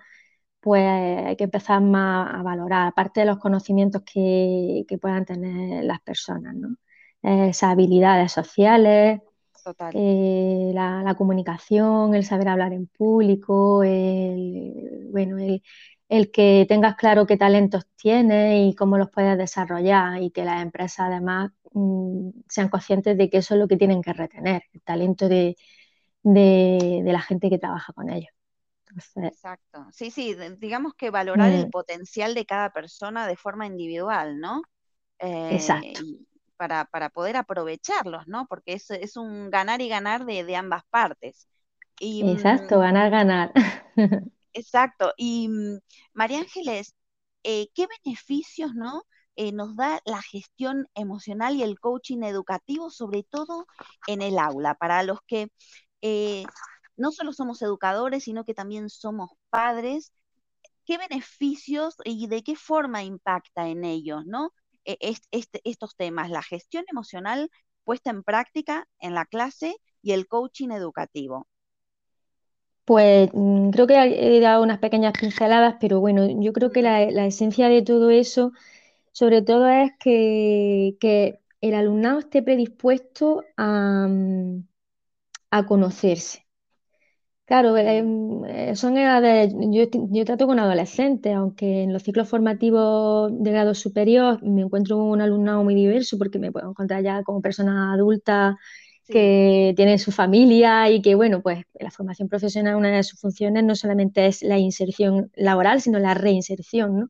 pues 0.62 0.84
hay 0.86 1.36
que 1.38 1.46
empezar 1.46 1.82
más 1.82 2.34
a 2.36 2.44
valorar, 2.44 2.88
aparte 2.90 3.22
de 3.22 3.28
los 3.28 3.40
conocimientos 3.40 4.04
que, 4.06 4.86
que 4.88 4.98
puedan 4.98 5.26
tener 5.26 5.84
las 5.86 6.02
personas, 6.02 6.56
¿no? 6.56 6.76
Esas 7.22 7.72
habilidades 7.72 8.32
sociales, 8.32 9.22
eh, 9.94 10.72
la, 10.74 11.16
comunicación, 11.18 12.16
el 12.16 12.24
saber 12.24 12.48
hablar 12.48 12.74
en 12.74 12.88
público, 12.88 13.84
el, 13.84 15.08
bueno, 15.12 15.38
el, 15.38 16.32
que 16.32 16.66
tengas 16.68 16.96
claro 16.96 17.26
qué 17.26 17.38
talentos 17.38 17.86
tienes 17.96 18.72
y 18.72 18.76
cómo 18.76 18.98
los 18.98 19.10
puedes 19.12 19.38
desarrollar 19.38 20.22
y 20.22 20.32
que 20.32 20.46
las 20.46 20.62
empresas 20.62 21.08
además 21.08 21.52
mm, 21.74 22.30
sean 22.48 22.70
conscientes 22.70 23.18
de 23.18 23.30
que 23.30 23.38
eso 23.38 23.54
es 23.54 23.60
lo 23.60 23.68
que 23.68 23.78
tienen 23.78 24.02
que 24.02 24.14
retener, 24.14 24.64
el 24.74 24.82
talento 24.82 25.28
de, 25.28 25.56
la 26.24 27.22
gente 27.22 27.50
que 27.50 27.60
trabaja 27.60 27.94
con 27.94 28.10
ellos. 28.10 28.32
Exacto. 29.18 29.86
Sí, 29.92 30.10
sí, 30.10 30.36
digamos 30.58 30.96
que 30.96 31.12
valorar 31.12 31.52
el 31.52 31.68
mm. 31.68 31.70
potencial 31.70 32.34
de 32.34 32.46
cada 32.46 32.72
persona 32.72 33.28
de 33.28 33.36
forma 33.36 33.68
individual, 33.68 34.40
¿no? 34.40 34.64
Exacto. 35.20 36.02
Eh, 36.02 36.29
para, 36.60 37.10
poder 37.10 37.38
aprovecharlos, 37.38 38.28
¿no? 38.28 38.46
Porque 38.48 38.74
es, 38.74 38.92
es 38.92 39.16
un 39.16 39.50
ganar 39.50 39.82
y 39.82 39.88
ganar 39.88 40.26
de, 40.26 40.56
ambas 40.56 40.84
partes. 40.90 41.48
Y, 42.00 42.30
exacto, 42.30 42.78
mm, 42.78 42.82
ganar, 42.82 43.10
ganar. 43.10 43.52
Exacto. 44.54 45.14
Y 45.18 45.48
mm, 45.48 45.80
María 46.14 46.40
Ángeles, 46.40 46.96
eh, 47.44 47.70
¿qué 47.74 47.88
beneficios, 48.04 48.74
¿no? 48.76 49.04
Eh, 49.36 49.54
nos 49.54 49.76
da 49.78 50.02
la 50.06 50.22
gestión 50.22 50.88
emocional 50.96 51.56
y 51.56 51.64
el 51.64 51.80
coaching 51.80 52.24
educativo, 52.24 52.90
sobre 52.90 53.24
todo 53.24 53.66
en 54.08 54.22
el 54.22 54.38
aula, 54.38 54.76
para 54.76 55.02
los 55.04 55.20
que 55.26 55.48
eh, 56.02 56.44
no 56.98 57.12
solo 57.12 57.32
somos 57.32 57.62
educadores, 57.62 58.26
sino 58.26 58.44
que 58.44 58.54
también 58.54 58.90
somos 58.90 59.32
padres. 59.50 60.12
¿Qué 60.86 60.98
beneficios 60.98 61.96
y 62.04 62.28
de 62.28 62.44
qué 62.44 62.56
forma 62.58 63.04
impacta 63.04 63.70
en 63.70 63.86
ellos, 63.86 64.26
¿no? 64.26 64.52
E, 64.86 64.98
estos 65.64 65.96
temas, 65.96 66.30
la 66.30 66.44
gestión 66.44 66.86
emocional 66.92 67.50
puesta 67.84 68.10
en 68.12 68.24
práctica 68.24 68.88
en 69.00 69.14
la 69.14 69.26
clase 69.26 69.76
y 70.02 70.12
el 70.12 70.28
coaching 70.28 70.70
educativo? 70.70 71.48
Pues 72.86 73.30
mm, 73.34 73.70
creo 73.70 73.88
que 73.88 73.96
he 73.96 74.40
dado 74.40 74.64
unas 74.64 74.80
pequeñas 74.80 75.14
pinceladas, 75.20 75.76
pero 75.80 76.00
bueno, 76.00 76.28
yo 76.42 76.54
creo 76.54 76.72
que 76.72 76.82
la, 76.82 77.04
esencia 77.26 77.70
de 77.70 77.84
todo 77.84 78.10
eso, 78.10 78.52
sobre 79.12 79.42
todo 79.42 79.70
es 79.70 79.92
que, 80.00 81.40
el 81.62 81.74
alumnado 81.74 82.20
esté 82.20 82.42
predispuesto 82.42 83.44
a, 83.58 84.08
mm, 84.08 84.64
a 85.52 85.66
conocerse. 85.66 86.49
Claro, 87.50 87.76
eh, 87.78 88.76
son 88.76 88.96
edades, 88.98 89.52
yo, 89.60 89.84
yo, 90.12 90.24
trato 90.24 90.46
con 90.46 90.60
adolescentes, 90.60 91.34
aunque 91.36 91.82
en 91.82 91.92
los 91.92 92.04
ciclos 92.04 92.30
formativos 92.30 93.32
de 93.34 93.50
grado 93.52 93.74
superior 93.74 94.40
me 94.44 94.62
encuentro 94.62 94.98
un 94.98 95.20
alumnado 95.20 95.64
muy 95.64 95.74
diverso 95.74 96.20
porque 96.20 96.38
me 96.38 96.52
puedo 96.52 96.70
encontrar 96.70 97.02
ya 97.04 97.24
como 97.24 97.42
personas 97.42 97.96
adultas 97.96 98.56
que 99.08 99.74
tienen 99.76 99.98
su 99.98 100.12
familia 100.12 100.92
y 100.92 101.02
que, 101.02 101.16
bueno, 101.16 101.42
pues 101.42 101.64
la 101.80 101.90
formación 101.90 102.30
profesional, 102.30 102.76
una 102.76 102.92
de 102.96 103.02
sus 103.04 103.20
funciones 103.20 103.64
no 103.64 103.76
solamente 103.76 104.28
es 104.28 104.44
la 104.44 104.60
inserción 104.60 105.32
laboral, 105.36 105.82
sino 105.82 105.98
la 105.98 106.14
reinserción, 106.14 107.00
¿no? 107.00 107.10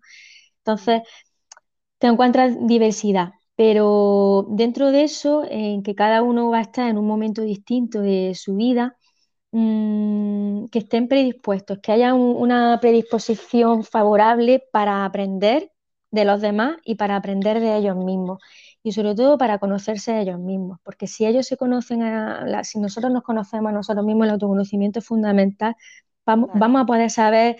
Entonces, 0.60 1.02
te 1.98 2.08
encuentras 2.08 2.56
diversidad, 2.68 3.32
pero 3.56 4.46
dentro 4.52 4.92
de 4.92 5.04
eso, 5.04 5.44
en 5.50 5.84
que 5.84 5.96
cada 5.96 6.22
uno 6.24 6.50
va 6.50 6.60
a 6.60 6.62
estar 6.62 6.90
en 6.90 6.98
un 6.98 7.08
momento 7.08 7.42
distinto 7.42 8.02
de 8.02 8.34
su 8.36 8.56
vida, 8.56 8.96
Mm, 9.52 10.66
que 10.68 10.80
estén 10.80 11.08
predispuestos, 11.08 11.80
que 11.80 11.92
haya 11.92 12.14
una 12.14 12.80
predisposición 12.80 13.84
favorable 13.84 14.64
para 14.72 15.06
aprender 15.06 15.72
de 16.12 16.26
los 16.26 16.42
demás 16.42 16.78
y 16.84 16.96
para 16.96 17.16
aprender 17.16 17.60
de 17.60 17.76
ellos 17.78 17.96
mismos. 17.96 18.40
Y 18.84 18.92
sobre 18.94 19.16
todo 19.16 19.38
para 19.38 19.58
conocerse 19.60 20.14
a 20.14 20.22
ellos 20.22 20.40
mismos, 20.40 20.80
porque 20.84 21.08
si 21.08 21.26
ellos 21.26 21.48
se 21.48 21.58
conocen, 21.58 22.04
a, 22.04 22.64
si 22.64 22.80
nosotros 22.80 23.12
nos 23.12 23.24
conocemos 23.24 23.70
a 23.72 23.74
nosotros 23.74 24.06
mismos, 24.06 24.26
el 24.28 24.32
autoconocimiento 24.34 25.00
es 25.00 25.06
fundamental, 25.06 25.76
vamos, 26.26 26.82
a 26.82 26.86
poder 26.86 27.10
saber 27.10 27.58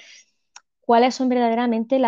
cuáles 0.82 1.16
son 1.16 1.30
verdaderamente 1.30 2.00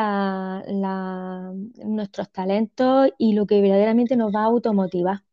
nuestros 1.85 2.31
talentos 2.31 3.09
y 3.17 3.33
lo 3.33 3.45
que 3.47 3.61
verdaderamente 3.61 4.15
nos 4.15 4.33
va 4.33 4.41
a 4.41 4.45
automotivar. 4.45 5.23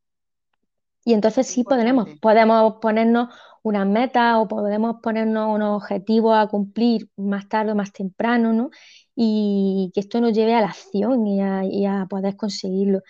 Y 1.04 1.14
entonces 1.14 1.46
sí 1.46 1.64
podremos, 1.64 2.08
podemos 2.20 2.74
ponernos 2.80 3.28
unas 3.62 3.86
metas 3.86 4.36
o 4.38 4.48
podemos 4.48 4.96
ponernos 5.02 5.54
unos 5.54 5.82
objetivos 5.82 6.36
a 6.36 6.48
cumplir 6.48 7.08
más 7.16 7.48
tarde 7.48 7.72
o 7.72 7.74
más 7.74 7.92
temprano, 7.92 8.52
¿no? 8.52 8.70
Y 9.14 9.90
que 9.94 10.00
esto 10.00 10.20
nos 10.20 10.32
lleve 10.32 10.54
a 10.54 10.60
la 10.60 10.68
acción 10.68 11.26
y 11.26 11.40
a, 11.86 12.06
poder 12.08 12.36
conseguirlo. 12.36 13.02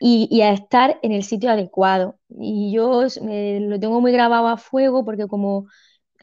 y, 0.00 0.40
a 0.42 0.52
estar 0.52 0.98
en 1.02 1.12
el 1.12 1.22
sitio 1.24 1.50
adecuado. 1.50 2.18
Y 2.28 2.72
yo 2.72 3.02
lo 3.02 3.80
tengo 3.80 4.00
muy 4.00 4.12
grabado 4.12 4.48
a 4.48 4.56
fuego 4.58 5.04
porque 5.04 5.26
como, 5.26 5.66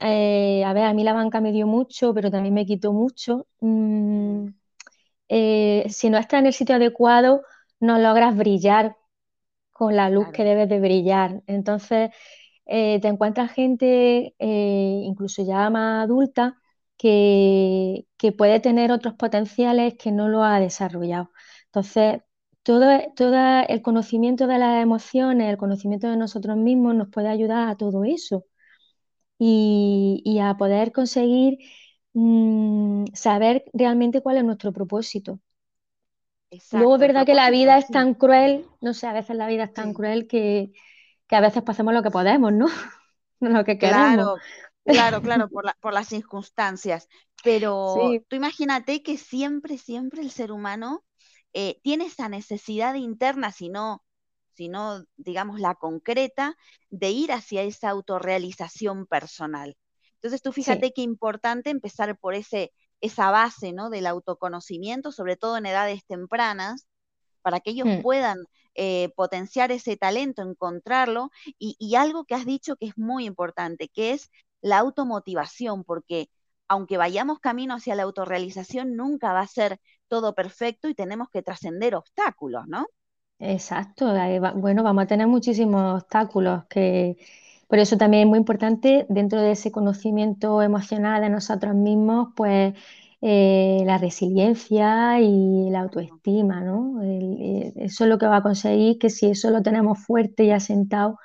eh, 0.02 0.64
a 0.66 0.74
ver, 0.74 0.86
a 0.86 0.94
mí 0.94 1.04
la 1.04 1.14
banca 1.14 1.42
me 1.42 1.52
dio 1.52 1.68
mucho, 1.68 2.14
pero 2.14 2.32
también 2.32 2.54
me 2.54 2.66
quitó 2.66 2.94
mucho. 2.94 3.48
Mm, 3.62 4.48
eh, 5.30 5.86
si 5.90 6.10
no 6.10 6.18
estás 6.18 6.40
en 6.42 6.48
el 6.48 6.54
sitio 6.54 6.76
adecuado, 6.76 7.44
no 7.80 7.98
logras 8.00 8.36
brillar 8.38 8.96
con 9.76 9.94
la 9.94 10.10
luz 10.10 10.30
que 10.32 10.46
debes 10.46 10.70
de 10.70 10.80
brillar. 10.80 11.44
Entonces, 11.48 12.12
eh, 12.66 13.00
te 13.02 13.10
encuentras 13.10 13.52
gente, 13.52 14.34
eh, 14.40 15.02
incluso 15.04 15.44
ya 15.46 15.70
más 15.70 16.06
adulta, 16.06 16.62
que, 16.98 18.06
puede 18.38 18.62
tener 18.62 18.92
otros 18.92 19.16
potenciales 19.16 19.96
que 20.00 20.12
no 20.14 20.30
lo 20.30 20.44
ha 20.46 20.62
desarrollado. 20.62 21.32
Entonces, 21.66 22.22
todo, 22.64 22.86
todo 23.18 23.36
el 23.68 23.82
conocimiento 23.82 24.48
de 24.48 24.60
las 24.60 24.82
emociones, 24.82 25.50
el 25.50 25.58
conocimiento 25.58 26.10
de 26.10 26.18
nosotros 26.18 26.56
mismos 26.58 26.96
nos 26.96 27.10
puede 27.10 27.28
ayudar 27.30 27.68
a 27.70 27.76
todo 27.76 28.06
eso 28.06 28.46
y, 29.38 30.40
a 30.42 30.56
poder 30.58 30.92
conseguir 30.94 31.60
mm, 32.14 33.06
saber 33.14 33.66
realmente 33.74 34.22
cuál 34.22 34.38
es 34.38 34.46
nuestro 34.46 34.72
propósito. 34.74 35.40
Luego 36.72 36.96
es 36.96 37.00
Exacto, 37.00 37.02
verdad 37.02 37.26
que 37.26 37.34
la 37.36 37.50
vida 37.52 37.78
es 37.78 37.90
sí, 37.90 37.92
tan 37.92 38.14
cruel, 38.16 38.66
no 38.82 38.94
sé, 38.94 39.08
a 39.08 39.14
veces 39.14 39.36
la 39.38 39.48
vida 39.48 39.64
es 39.66 39.74
tan 39.74 39.94
sí. 39.94 39.96
cruel 39.96 40.28
que, 40.28 40.74
que 41.28 41.36
a 41.36 41.42
veces 41.42 41.64
hacemos 41.68 41.94
lo 41.94 42.04
que 42.04 42.12
podemos, 42.12 42.54
¿no? 42.54 42.68
Lo 43.42 43.64
que 43.66 43.78
queremos. 43.80 44.32
Claro, 44.34 44.44
claro, 44.88 45.22
claro, 45.22 45.50
por 45.50 45.66
la- 45.66 45.78
por 45.82 45.94
las 45.94 46.08
circunstancias. 46.08 47.08
Pero 47.42 48.20
Sí, 48.22 48.26
tú 48.28 48.36
imagínate 48.36 49.04
que 49.04 49.18
siempre, 49.18 49.78
siempre 49.78 50.22
el 50.22 50.32
ser 50.32 50.52
humano 50.52 51.04
eh, 51.54 51.80
tiene 51.84 52.06
esa 52.08 52.30
necesidad 52.30 52.96
interna, 52.96 53.52
si 53.52 53.70
no, 53.70 54.04
si 54.56 54.70
no, 54.70 55.06
digamos, 55.18 55.60
la 55.60 55.76
concreta, 55.76 56.56
de 56.90 57.12
ir 57.12 57.32
hacia 57.32 57.64
esa 57.64 57.90
autorrealización 57.90 59.06
personal. 59.08 59.78
Entonces 60.16 60.42
tú 60.42 60.52
sí. 60.60 60.74
fíjate 60.74 60.94
qué 60.94 61.02
importante 61.04 61.70
empezar 61.70 62.18
por 62.20 62.34
ese, 62.36 62.72
esa 63.02 63.32
base, 63.32 63.74
¿no? 63.74 63.90
Del 63.90 64.08
autoconocimiento, 64.08 65.12
sobre 65.12 65.36
todo 65.38 65.58
en 65.58 65.66
edades 65.68 66.06
tempranas 66.06 66.88
para 67.42 67.60
que 67.60 67.72
ellos 67.72 67.88
Mm, 67.88 68.02
puedan 68.02 68.40
eh, 68.76 69.10
potenciar 69.16 69.72
ese 69.72 69.98
talento, 69.98 70.42
encontrarlo, 70.42 71.32
y, 71.60 71.76
y 71.80 71.96
algo 71.96 72.26
que 72.26 72.36
has 72.36 72.46
dicho 72.46 72.76
que 72.76 72.88
es 72.88 72.98
muy 72.98 73.26
importante, 73.26 73.90
que 73.90 74.12
es 74.14 74.30
la 74.62 74.80
automotivación, 74.80 75.84
porque 75.84 76.30
aunque 76.68 76.98
vayamos 76.98 77.40
camino 77.40 77.76
hacia 77.76 77.96
la 77.96 78.04
autorrealización, 78.04 78.96
nunca 78.96 79.34
va 79.34 79.42
a 79.42 79.48
ser 79.48 79.80
todo 80.08 80.34
perfecto 80.36 80.90
y 80.90 80.96
tenemos 80.96 81.30
que 81.30 81.44
trascender 81.44 81.96
obstáculos, 81.96 82.68
¿no? 82.68 82.88
Exacto. 83.40 84.14
Bueno, 84.56 84.84
vamos 84.84 85.04
a 85.04 85.08
tener 85.08 85.28
muchísimos 85.28 86.02
obstáculos 86.04 86.66
que 86.70 87.18
por 87.68 87.80
eso 87.80 87.98
también 87.98 88.24
es 88.24 88.30
muy 88.30 88.40
importante 88.40 89.06
dentro 89.10 89.42
de 89.42 89.52
ese 89.52 89.72
conocimiento 89.72 90.62
emocional 90.62 91.22
de 91.22 91.30
nosotros 91.30 91.76
mismos, 91.76 92.30
pues 92.36 92.74
eh, 93.22 93.84
la 93.86 93.98
resiliencia 93.98 95.20
y 95.22 95.70
la 95.72 95.82
autoestima, 95.82 96.62
¿no? 96.62 97.02
El- 97.02 97.38
eh, 97.42 97.74
eso 97.78 98.04
es 98.06 98.10
lo 98.10 98.18
que 98.20 98.28
va 98.28 98.38
a 98.38 98.44
conseguir 98.44 98.98
que 99.00 99.10
si 99.10 99.28
eso 99.28 99.50
lo 99.52 99.62
tenemos 99.64 100.00
fuerte 100.06 100.44
y 100.46 100.52
asentado, 100.52 101.18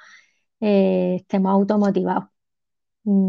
eh, 0.60 1.16
estemos 1.20 1.52
automotivados. 1.52 2.26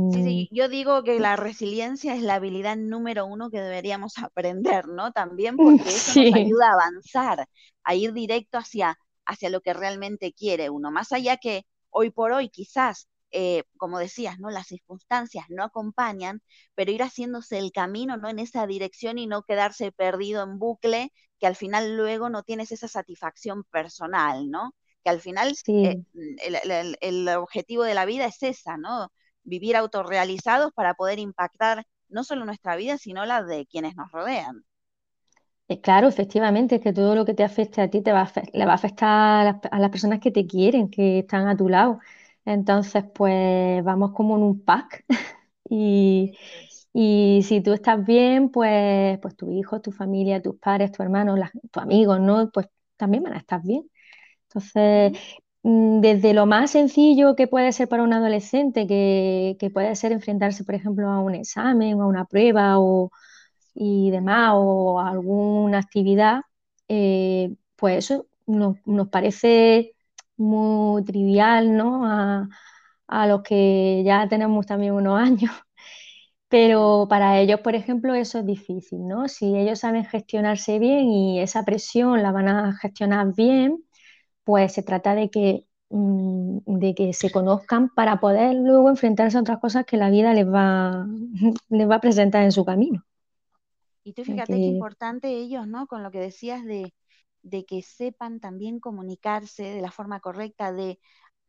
Sí, 0.09 0.23
Mm, 0.23 0.41
sí, 0.43 0.49
yo 0.51 0.67
digo 0.67 1.03
que 1.03 1.19
la 1.21 1.37
resiliencia 1.37 2.13
es 2.15 2.21
la 2.21 2.35
habilidad 2.35 2.75
número 2.75 3.25
uno 3.25 3.49
que 3.49 3.61
deberíamos 3.61 4.17
aprender, 4.17 4.87
¿no? 4.89 5.11
También 5.13 5.61
porque 5.61 5.95
eso 5.95 6.15
nos 6.15 6.33
ayuda 6.33 6.67
a 6.69 6.73
avanzar, 6.73 7.47
a 7.83 7.95
ir 7.95 8.11
directo 8.11 8.57
hacia, 8.57 8.97
hacia 9.25 9.49
lo 9.49 9.61
que 9.61 9.73
realmente 9.73 10.33
quiere 10.33 10.69
uno. 10.69 10.91
Más 10.91 11.13
allá 11.13 11.37
que 11.37 11.65
hoy 11.91 12.11
por 12.11 12.31
hoy 12.33 12.49
quizás, 12.49 13.07
eh, 13.31 13.63
como 13.77 13.99
decías, 13.99 14.39
¿no? 14.39 14.49
Las 14.49 14.67
circunstancias 14.67 15.45
no 15.49 15.63
acompañan, 15.63 16.41
pero 16.75 16.91
ir 16.91 17.03
haciéndose 17.03 17.59
el 17.59 17.71
camino, 17.71 18.17
¿no? 18.17 18.29
En 18.29 18.39
esa 18.39 18.67
dirección 18.67 19.17
y 19.17 19.27
no 19.27 19.43
quedarse 19.43 19.91
perdido 19.91 20.43
en 20.43 20.59
bucle, 20.59 21.13
que 21.39 21.47
al 21.47 21.55
final 21.55 21.97
luego 21.97 22.29
no 22.29 22.43
tienes 22.43 22.71
esa 22.71 22.87
satisfacción 22.87 23.63
personal, 23.65 24.49
¿no? 24.49 24.75
Que 25.03 25.09
al 25.11 25.21
final 25.21 25.55
eh, 25.67 25.97
el 26.43 26.97
el 27.01 27.29
objetivo 27.29 27.83
de 27.83 27.93
la 27.95 28.05
vida 28.05 28.25
es 28.25 28.43
esa, 28.43 28.77
¿no? 28.77 29.11
vivir 29.43 29.75
autorrealizados 29.75 30.71
para 30.73 30.93
poder 30.93 31.19
impactar 31.19 31.85
no 32.09 32.23
solo 32.23 32.45
nuestra 32.45 32.75
vida, 32.75 32.97
sino 32.97 33.25
la 33.25 33.43
de 33.43 33.65
quienes 33.65 33.95
nos 33.95 34.11
rodean. 34.11 34.63
Eh, 35.71 35.79
Claro, 35.81 36.07
efectivamente, 36.07 36.75
es 36.75 36.81
que 36.81 36.91
todo 36.93 37.15
lo 37.15 37.25
que 37.25 37.33
te 37.33 37.43
afecte 37.43 37.81
a 37.81 37.89
ti 37.89 38.01
te 38.01 38.11
va 38.11 38.21
a 38.23 38.31
le 38.53 38.65
va 38.65 38.71
a 38.73 38.75
afectar 38.75 39.09
a 39.41 39.43
las, 39.45 39.55
a 39.71 39.79
las 39.79 39.89
personas 39.91 40.19
que 40.19 40.31
te 40.31 40.45
quieren, 40.47 40.89
que 40.89 41.19
están 41.19 41.47
a 41.47 41.55
tu 41.55 41.69
lado. 41.69 41.99
Entonces, 42.45 43.03
pues 43.13 43.83
vamos 43.83 44.11
como 44.13 44.35
en 44.37 44.43
un 44.43 44.61
pack 44.65 45.05
y, 45.69 46.37
y 46.93 47.41
si 47.43 47.61
tú 47.61 47.73
estás 47.73 48.05
bien, 48.05 48.49
pues, 48.49 49.19
pues 49.21 49.35
tus 49.35 49.51
hijos, 49.51 49.81
tu 49.81 49.91
familia, 49.91 50.41
tus 50.41 50.57
padres, 50.57 50.91
tus 50.91 51.01
hermanos, 51.01 51.39
tus 51.71 51.83
amigos, 51.83 52.19
¿no? 52.19 52.49
Pues 52.51 52.67
también 52.97 53.23
van 53.23 53.33
a 53.33 53.37
estar 53.39 53.61
bien. 53.63 53.89
Entonces, 54.49 55.17
mm, 55.63 56.01
desde 56.01 56.33
lo 56.33 56.45
más 56.45 56.71
sencillo 56.71 57.35
que 57.35 57.47
puede 57.47 57.71
ser 57.71 57.87
para 57.89 58.03
un 58.03 58.13
adolescente, 58.13 58.87
que, 58.87 59.57
que 59.59 59.69
puede 59.69 59.95
ser 59.95 60.11
enfrentarse, 60.11 60.63
por 60.63 60.75
ejemplo, 60.75 61.09
a 61.09 61.19
un 61.21 61.35
examen 61.35 61.95
o 61.99 62.03
a 62.03 62.07
una 62.07 62.25
prueba 62.25 62.79
o 62.79 63.11
y 63.73 64.11
demás, 64.11 64.51
o 64.55 64.99
alguna 64.99 65.79
actividad, 65.79 66.41
eh, 66.87 67.55
pues 67.75 68.05
eso 68.05 68.27
nos, 68.47 68.77
nos 68.85 69.09
parece 69.09 69.93
muy 70.37 71.03
trivial, 71.05 71.75
¿no? 71.77 72.05
A, 72.05 72.49
a 73.07 73.27
los 73.27 73.41
que 73.43 74.03
ya 74.05 74.27
tenemos 74.29 74.65
también 74.65 74.93
unos 74.93 75.19
años, 75.19 75.51
pero 76.49 77.07
para 77.09 77.39
ellos, 77.39 77.61
por 77.61 77.75
ejemplo, 77.75 78.13
eso 78.13 78.39
es 78.39 78.45
difícil, 78.45 79.07
¿no? 79.07 79.27
Si 79.27 79.55
ellos 79.57 79.79
saben 79.79 80.05
gestionarse 80.05 80.79
bien 80.79 81.05
y 81.11 81.39
esa 81.41 81.63
presión 81.65 82.21
la 82.23 82.31
van 82.31 82.47
a 82.49 82.73
gestionar 82.77 83.33
bien, 83.35 83.83
pues 84.45 84.73
se 84.73 84.83
trata 84.83 85.15
de 85.15 85.29
que, 85.29 85.65
mm, 85.89 86.59
de 86.79 86.95
que 86.95 87.13
se 87.13 87.31
conozcan 87.31 87.89
para 87.95 88.19
poder 88.19 88.55
luego 88.55 88.89
enfrentarse 88.89 89.37
a 89.37 89.41
otras 89.41 89.59
cosas 89.59 89.85
que 89.85 89.97
la 89.97 90.09
vida 90.09 90.33
les 90.33 90.47
va, 90.47 91.07
les 91.69 91.89
va 91.89 91.95
a 91.95 92.01
presentar 92.01 92.43
en 92.43 92.51
su 92.51 92.65
camino. 92.65 93.03
Y 94.03 94.13
tú 94.13 94.25
fíjate 94.25 94.61
qué 94.61 94.61
que 94.61 94.69
importante 94.69 95.29
ellos, 95.37 95.67
¿no? 95.67 95.87
Con 95.87 96.03
lo 96.03 96.11
que 96.11 96.19
decías 96.19 96.65
de, 96.65 96.93
de 97.43 97.65
que 97.65 97.81
sepan 97.83 98.39
también 98.39 98.79
comunicarse 98.79 99.63
de 99.63 99.81
la 99.81 99.91
forma 99.91 100.19
correcta, 100.19 100.71
de 100.73 100.99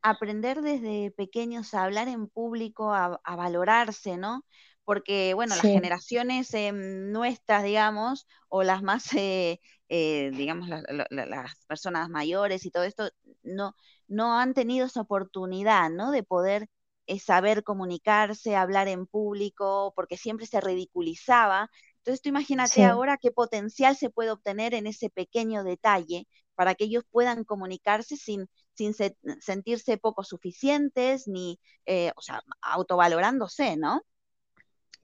aprender 0.02 0.62
desde 0.62 1.12
pequeños 1.12 1.74
a 1.74 1.84
hablar 1.84 2.08
en 2.08 2.28
público, 2.28 2.92
a, 2.94 3.20
a 3.24 3.36
valorarse, 3.36 4.16
¿no? 4.18 4.44
Porque, 4.84 5.32
bueno, 5.34 5.56
las 5.56 5.68
generaciones 5.70 6.52
eh, 6.54 6.72
nuestras, 6.72 7.64
digamos, 7.64 8.26
o 8.48 8.62
las 8.64 8.82
más, 8.82 9.12
eh, 9.14 9.60
eh, 9.88 10.32
digamos, 10.34 10.68
la- 10.68 10.82
la- 10.88 11.06
la- 11.10 11.26
las 11.26 11.54
personas 11.66 12.08
mayores 12.10 12.66
y 12.66 12.70
todo 12.70 12.82
esto, 12.84 13.10
no, 13.42 13.74
no 14.08 14.38
han 14.38 14.54
tenido 14.54 14.86
esa 14.86 15.00
oportunidad, 15.02 15.90
¿no? 15.90 16.10
De 16.10 16.22
poder 16.24 16.68
eh, 17.06 17.18
saber 17.20 17.62
comunicarse, 17.64 18.56
hablar 18.56 18.88
en 18.88 19.06
público, 19.06 19.92
porque 19.96 20.16
siempre 20.16 20.46
se 20.46 20.60
ridiculizaba. 20.60 21.70
Entonces, 22.02 22.22
tú 22.22 22.28
imagínate 22.30 22.84
sí, 22.84 22.84
ahora 22.84 23.18
qué 23.20 23.30
potencial 23.30 23.96
se 23.96 24.10
puede 24.10 24.30
obtener 24.32 24.74
en 24.74 24.86
ese 24.86 25.10
pequeño 25.10 25.64
detalle 25.64 26.26
para 26.54 26.74
que 26.74 26.84
ellos 26.84 27.04
puedan 27.10 27.44
comunicarse 27.44 28.16
sin 28.16 28.48
sin 28.74 28.94
se- 28.94 29.16
sentirse 29.40 29.98
poco 29.98 30.24
suficientes, 30.24 31.28
ni, 31.28 31.60
eh, 31.86 32.10
o 32.16 32.22
sea, 32.22 32.42
autovalorándose, 32.62 33.76
¿no? 33.76 34.00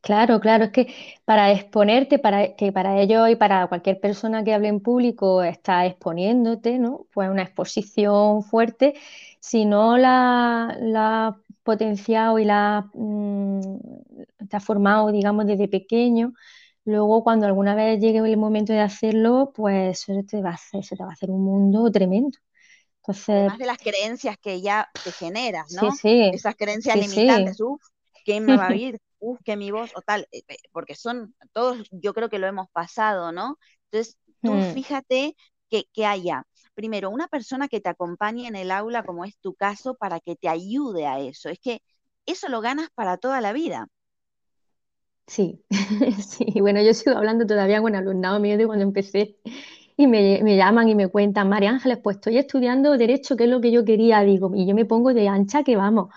claro, 0.01 0.41
claro, 0.41 0.65
es 0.65 0.71
que 0.73 0.95
para 1.25 1.53
exponerte, 1.53 2.19
para 2.19 2.57
que 2.57 2.73
para 2.73 3.01
ello 3.01 3.27
y 3.29 3.37
para 3.37 3.67
cualquier 3.69 4.01
persona 4.01 4.45
que 4.45 4.55
hable 4.55 4.69
en 4.69 4.81
público 4.81 5.43
está 5.43 5.87
exponiéndote, 5.87 6.79
¿no? 6.79 7.07
Pues 7.13 7.29
una 7.31 7.43
exposición 7.43 8.43
fuerte, 8.43 8.95
si 9.41 9.65
no 9.65 9.97
la, 9.99 10.77
la 10.81 11.29
has 11.29 11.35
potenciado 11.63 12.39
y 12.39 12.45
la 12.45 12.89
mm, 12.95 13.61
te 14.49 14.57
has 14.57 14.65
formado, 14.65 15.13
digamos, 15.13 15.47
desde 15.47 15.69
pequeño, 15.69 16.33
luego 16.88 17.22
cuando 17.24 17.46
alguna 17.46 17.74
vez 17.74 18.01
llegue 18.01 18.18
el 18.18 18.37
momento 18.37 18.72
de 18.72 18.81
hacerlo, 18.81 19.53
pues 19.55 20.09
eso 20.09 20.22
te 20.29 20.42
va 20.42 20.51
a 20.51 20.55
hacer, 20.55 20.85
se 20.85 20.96
te 20.96 21.05
va 21.05 21.11
a 21.11 21.12
hacer 21.14 21.31
un 21.31 21.44
mundo 21.44 21.90
tremendo. 21.92 22.38
Entonces, 23.03 23.29
Además 23.31 23.59
de 23.59 23.66
las 23.66 23.79
creencias 23.79 24.37
que 24.38 24.61
ya 24.62 24.88
te 25.03 25.12
generas, 25.12 25.66
sí, 25.66 25.90
¿no? 25.90 26.01
sí, 26.01 26.33
Esas 26.33 26.57
creencias 26.57 26.98
sí, 26.98 27.03
sí. 27.03 27.29
limitantes, 27.33 27.61
uff, 27.61 27.83
¿quién 28.24 28.44
me 28.44 28.57
va 28.57 28.68
a 28.68 28.70
oír? 28.70 28.98
Uff, 29.18 29.40
que 29.44 29.57
mi 29.57 29.70
voz 29.70 29.90
o 29.96 30.03
tal, 30.03 30.27
eh, 30.33 30.42
eh, 30.48 30.57
porque 30.72 30.94
son, 30.94 31.35
todos 31.53 31.87
yo 31.90 32.14
creo 32.14 32.29
que 32.31 32.38
lo 32.38 32.46
hemos 32.46 32.68
pasado, 32.70 33.33
¿no? 33.33 33.59
Entonces, 33.90 34.16
tú 34.42 34.61
Mm, 34.61 34.62
fíjate 34.62 35.37
que, 35.68 35.85
que 35.92 36.07
haya, 36.07 36.44
primero, 36.74 37.11
una 37.11 37.29
persona 37.29 37.68
que 37.68 37.81
te 37.81 37.88
acompañe 37.90 38.46
en 38.48 38.57
el 38.57 38.70
aula, 38.70 39.03
como 39.03 39.24
es 39.24 39.37
tu 39.38 39.55
caso, 39.55 39.94
para 39.94 40.20
que 40.20 40.37
te 40.37 40.48
ayude 40.48 41.07
a 41.07 41.18
eso. 41.20 41.48
Es 41.51 41.59
que 41.61 41.83
eso 42.27 42.48
lo 42.48 42.61
ganas 42.61 42.88
para 42.94 43.16
toda 43.18 43.40
la 43.40 43.53
vida. 43.53 43.88
Sí, 45.29 45.62
sí, 46.27 46.47
bueno, 46.61 46.81
yo 46.83 46.95
sigo 46.95 47.17
hablando 47.17 47.47
todavía 47.47 47.83
con 47.83 47.95
alumnado 47.95 48.41
mío 48.41 48.57
de 48.57 48.67
cuando 48.67 48.85
empecé 48.85 49.37
y 49.97 50.07
me, 50.07 50.41
me 50.43 50.57
llaman 50.57 50.88
y 50.88 50.95
me 50.95 51.09
cuentan, 51.09 51.49
María 51.51 51.71
Ángeles, 51.71 51.99
pues 52.03 52.17
estoy 52.17 52.38
estudiando 52.38 52.97
Derecho, 52.97 53.37
que 53.37 53.45
es 53.45 53.51
lo 53.51 53.61
que 53.61 53.71
yo 53.73 53.85
quería, 53.85 54.21
digo, 54.23 54.51
y 54.55 54.67
yo 54.67 54.75
me 54.75 54.87
pongo 54.87 55.12
de 55.14 55.29
ancha 55.29 55.64
que 55.64 55.77
vamos. 55.77 56.09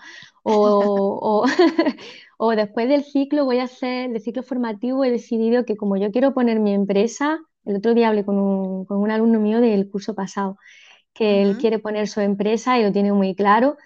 O, 0.44 1.44
o, 1.44 1.46
o 2.38 2.56
después 2.56 2.88
del 2.88 3.04
ciclo 3.04 3.44
voy 3.44 3.58
a 3.58 3.64
hacer, 3.64 4.10
del 4.12 4.22
ciclo 4.22 4.42
formativo 4.42 5.04
he 5.04 5.10
decidido 5.10 5.64
que 5.66 5.76
como 5.76 5.96
yo 5.96 6.10
quiero 6.10 6.32
poner 6.34 6.58
mi 6.60 6.72
empresa, 6.74 7.38
el 7.66 7.76
otro 7.76 7.94
día 7.94 8.08
hablé 8.08 8.24
con 8.24 8.38
un, 8.38 8.84
con 8.86 8.98
un 8.98 9.10
alumno 9.10 9.40
mío 9.40 9.60
del 9.60 9.88
curso 9.90 10.14
pasado 10.14 10.56
que 11.14 11.42
él 11.42 11.56
quiere 11.58 11.78
poner 11.78 12.08
su 12.08 12.20
empresa 12.20 12.78
y 12.78 12.82
lo 12.84 12.92
tiene 12.92 13.12
muy 13.12 13.34
claro. 13.34 13.76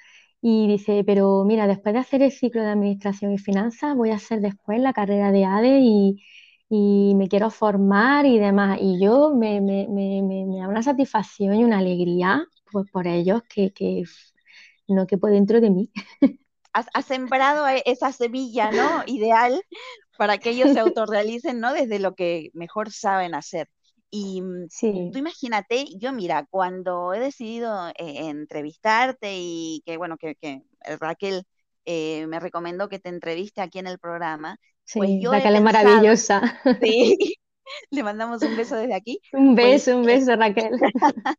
Y 0.49 0.69
dice, 0.69 1.03
pero 1.05 1.45
mira, 1.45 1.67
después 1.67 1.93
de 1.95 1.99
hacer 2.01 2.23
el 2.23 2.31
ciclo 2.33 2.63
de 2.63 2.69
Administración 2.71 3.33
y 3.33 3.39
Finanzas, 3.39 3.97
voy 3.97 4.11
a 4.11 4.17
hacer 4.17 4.41
después 4.41 4.81
la 4.81 4.93
carrera 4.93 5.33
de 5.33 5.45
ADE 5.45 5.81
y, 5.81 6.25
y 6.69 7.15
me 7.17 7.29
quiero 7.29 7.51
formar 7.51 8.27
y 8.27 8.39
demás. 8.39 8.79
Y 8.81 9.01
yo 9.03 9.35
me, 9.35 9.61
me, 9.61 9.89
me, 9.89 10.23
me- 10.23 10.59
da 10.61 10.69
una 10.69 10.83
satisfacción 10.85 11.55
y 11.57 11.65
una 11.65 11.79
alegría 11.79 12.47
pues, 12.73 12.89
por 12.93 13.09
ellos 13.09 13.43
que, 13.49 13.73
que 13.73 14.05
no 14.89 15.07
quepo 15.07 15.29
dentro 15.29 15.61
de 15.61 15.71
mí. 15.71 15.91
has, 16.73 17.07
sembrado 17.07 17.67
e, 17.69 17.83
esa 17.87 18.13
semilla, 18.13 18.73
¿no? 18.73 19.03
Ideal 19.07 19.63
para 20.17 20.39
que 20.39 20.51
ellos 20.51 20.73
se 20.73 20.81
autorrealicen, 20.81 21.61
¿no? 21.61 21.73
Desde 21.75 21.99
lo 22.01 22.15
que 22.15 22.51
mejor 22.55 22.93
saben 22.93 23.35
hacer. 23.35 23.69
Y 24.11 24.41
mm, 24.41 24.69
tú 25.13 25.19
imagínate, 25.19 25.87
yo 25.99 26.13
mira, 26.13 26.47
cuando 26.49 27.13
he 27.13 27.21
decidido 27.21 27.89
eh, 27.89 28.29
entrevistarte 28.29 29.35
y 29.37 29.83
que, 29.85 29.97
bueno, 29.97 30.17
que, 30.17 30.37
Raquel 31.01 31.43
eh, 31.85 32.27
me 32.27 32.41
recomendó 32.41 32.89
que 32.89 32.99
te 32.99 33.09
entreviste 33.09 33.61
aquí 33.61 33.79
en 33.79 33.87
el 33.87 33.99
programa, 33.99 34.59
pues 34.95 35.11
yo 35.21 35.33
Raquel 35.33 35.57
es 35.57 35.63
maravillosa. 35.63 36.61
Sí, 36.83 37.37
le 37.91 38.03
mandamos 38.03 38.43
un 38.43 38.57
beso 38.57 38.77
desde 38.77 38.95
aquí. 38.95 39.21
Un 39.33 39.55
pues, 39.55 39.87
beso, 39.87 39.97
un 39.99 40.05
beso, 40.05 40.37
Raquel. 40.37 40.71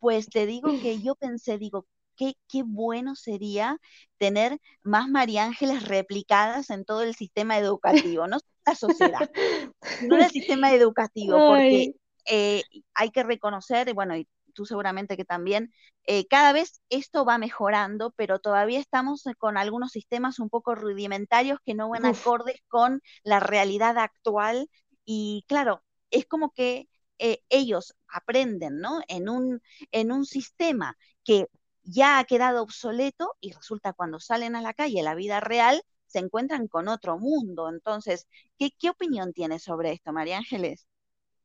Pues 0.00 0.30
te 0.30 0.46
digo 0.46 0.70
que 0.80 0.98
yo 1.02 1.14
pensé, 1.14 1.58
digo, 1.58 1.84
qué, 2.16 2.32
qué 2.48 2.62
bueno 2.64 3.14
sería 3.16 3.76
tener 4.16 4.58
más 4.82 5.08
María 5.08 5.44
Ángeles 5.44 5.86
replicadas 5.86 6.70
en 6.70 6.86
todo 6.86 7.02
el 7.02 7.14
sistema 7.14 7.58
educativo, 7.58 8.26
no 8.26 8.38
sociedad, 8.74 9.30
no 10.02 10.16
el 10.16 10.30
sistema 10.30 10.72
educativo, 10.72 11.36
porque 11.48 11.94
eh, 12.26 12.62
hay 12.94 13.10
que 13.10 13.22
reconocer, 13.22 13.92
bueno, 13.94 14.16
y 14.16 14.28
tú 14.52 14.66
seguramente 14.66 15.16
que 15.16 15.24
también, 15.24 15.72
eh, 16.04 16.26
cada 16.26 16.52
vez 16.52 16.80
esto 16.88 17.24
va 17.24 17.38
mejorando, 17.38 18.12
pero 18.16 18.38
todavía 18.38 18.78
estamos 18.80 19.24
con 19.38 19.56
algunos 19.56 19.92
sistemas 19.92 20.38
un 20.38 20.48
poco 20.50 20.74
rudimentarios 20.74 21.58
que 21.64 21.74
no 21.74 21.88
van 21.88 22.06
acordes 22.06 22.60
con 22.68 23.02
la 23.22 23.40
realidad 23.40 23.98
actual 23.98 24.68
y 25.04 25.44
claro, 25.48 25.82
es 26.10 26.26
como 26.26 26.50
que 26.52 26.88
eh, 27.18 27.42
ellos 27.48 27.94
aprenden, 28.08 28.80
¿no? 28.80 29.00
En 29.08 29.28
un, 29.28 29.62
en 29.92 30.12
un 30.12 30.24
sistema 30.24 30.96
que 31.24 31.48
ya 31.82 32.18
ha 32.18 32.24
quedado 32.24 32.62
obsoleto 32.62 33.34
y 33.40 33.52
resulta 33.52 33.92
cuando 33.92 34.20
salen 34.20 34.56
a 34.56 34.62
la 34.62 34.74
calle, 34.74 35.02
la 35.02 35.14
vida 35.14 35.40
real, 35.40 35.82
se 36.10 36.18
encuentran 36.18 36.68
con 36.68 36.88
otro 36.88 37.18
mundo. 37.18 37.68
Entonces, 37.68 38.26
¿qué, 38.58 38.70
qué 38.78 38.90
opinión 38.90 39.32
tienes 39.32 39.62
sobre 39.62 39.92
esto, 39.92 40.12
María 40.12 40.38
Ángeles? 40.38 40.86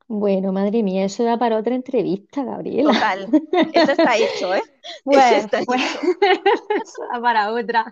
Bueno, 0.07 0.51
madre 0.51 0.83
mía, 0.83 1.05
eso 1.05 1.23
da 1.23 1.37
para 1.39 1.57
otra 1.57 1.73
entrevista, 1.73 2.43
Gabriela. 2.43 2.93
Total, 2.93 3.27
eso 3.73 3.91
está 3.91 4.17
hecho, 4.17 4.53
¿eh? 4.53 4.61
Pues, 5.03 5.47
pues 5.65 5.81
eso 6.83 7.01
da 7.11 7.19
para 7.21 7.51
otra. 7.51 7.91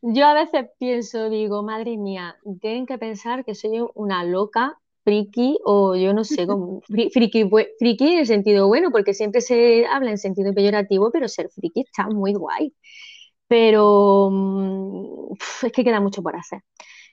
Yo 0.00 0.26
a 0.26 0.34
veces 0.34 0.66
pienso, 0.78 1.28
digo, 1.28 1.62
madre 1.62 1.96
mía, 1.98 2.36
tienen 2.60 2.86
que 2.86 2.96
pensar 2.96 3.44
que 3.44 3.54
soy 3.54 3.84
una 3.94 4.24
loca 4.24 4.78
friki 5.04 5.58
o 5.64 5.94
yo 5.94 6.14
no 6.14 6.24
sé, 6.24 6.46
como, 6.46 6.80
friki, 7.12 7.50
friki 7.78 8.12
en 8.12 8.18
el 8.18 8.26
sentido 8.26 8.66
bueno, 8.68 8.90
porque 8.90 9.12
siempre 9.14 9.42
se 9.42 9.86
habla 9.86 10.10
en 10.10 10.18
sentido 10.18 10.54
peyorativo, 10.54 11.10
pero 11.12 11.28
ser 11.28 11.50
friki 11.50 11.82
está 11.82 12.08
muy 12.08 12.32
guay. 12.32 12.72
Pero 13.52 14.30
mm, 14.32 15.34
es 15.66 15.72
que 15.72 15.84
queda 15.84 16.00
mucho 16.00 16.22
por 16.22 16.36
hacer. 16.36 16.62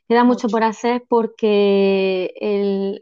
Queda 0.08 0.23
mucho 0.23 0.47
por 0.47 0.63
hacer 0.63 1.04
porque 1.10 2.32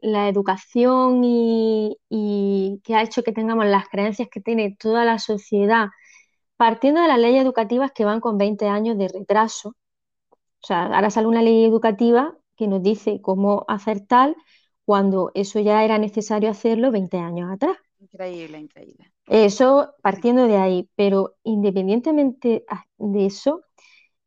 la 0.01 0.27
educación 0.27 1.23
y, 1.23 1.97
y, 2.09 2.81
que 2.83 2.95
ha 2.95 3.03
hecho 3.03 3.21
que 3.21 3.33
tengamos 3.33 3.67
las 3.67 3.89
creencias 3.89 4.27
que 4.31 4.41
tiene 4.41 4.75
toda 4.79 5.05
la 5.05 5.19
sociedad, 5.19 5.89
partiendo 6.57 6.99
de 7.01 7.09
las 7.09 7.19
leyes 7.19 7.43
educativas 7.43 7.91
que 7.93 8.05
van 8.05 8.21
con 8.21 8.39
20 8.39 8.69
años 8.69 8.97
de 8.97 9.07
retraso. 9.07 9.75
O 10.31 10.65
sea, 10.67 10.87
ahora 10.87 11.11
sale 11.11 11.27
una 11.27 11.43
ley 11.43 11.63
educativa 11.63 12.35
que 12.55 12.67
nos 12.67 12.81
dice 12.81 13.21
cómo 13.21 13.65
hacer 13.67 14.01
tal 14.07 14.35
cuando 14.83 15.29
eso 15.35 15.59
ya 15.59 15.83
era 15.85 15.99
necesario 15.99 16.49
hacerlo 16.49 16.91
20 16.91 17.19
años 17.19 17.51
atrás. 17.51 17.77
Increíble, 17.99 18.57
increíble. 18.57 19.11
Eso 19.27 19.93
partiendo 20.01 20.47
de 20.47 20.57
ahí, 20.57 20.89
pero 20.95 21.35
independientemente 21.43 22.65
de 22.97 23.25
eso, 23.25 23.61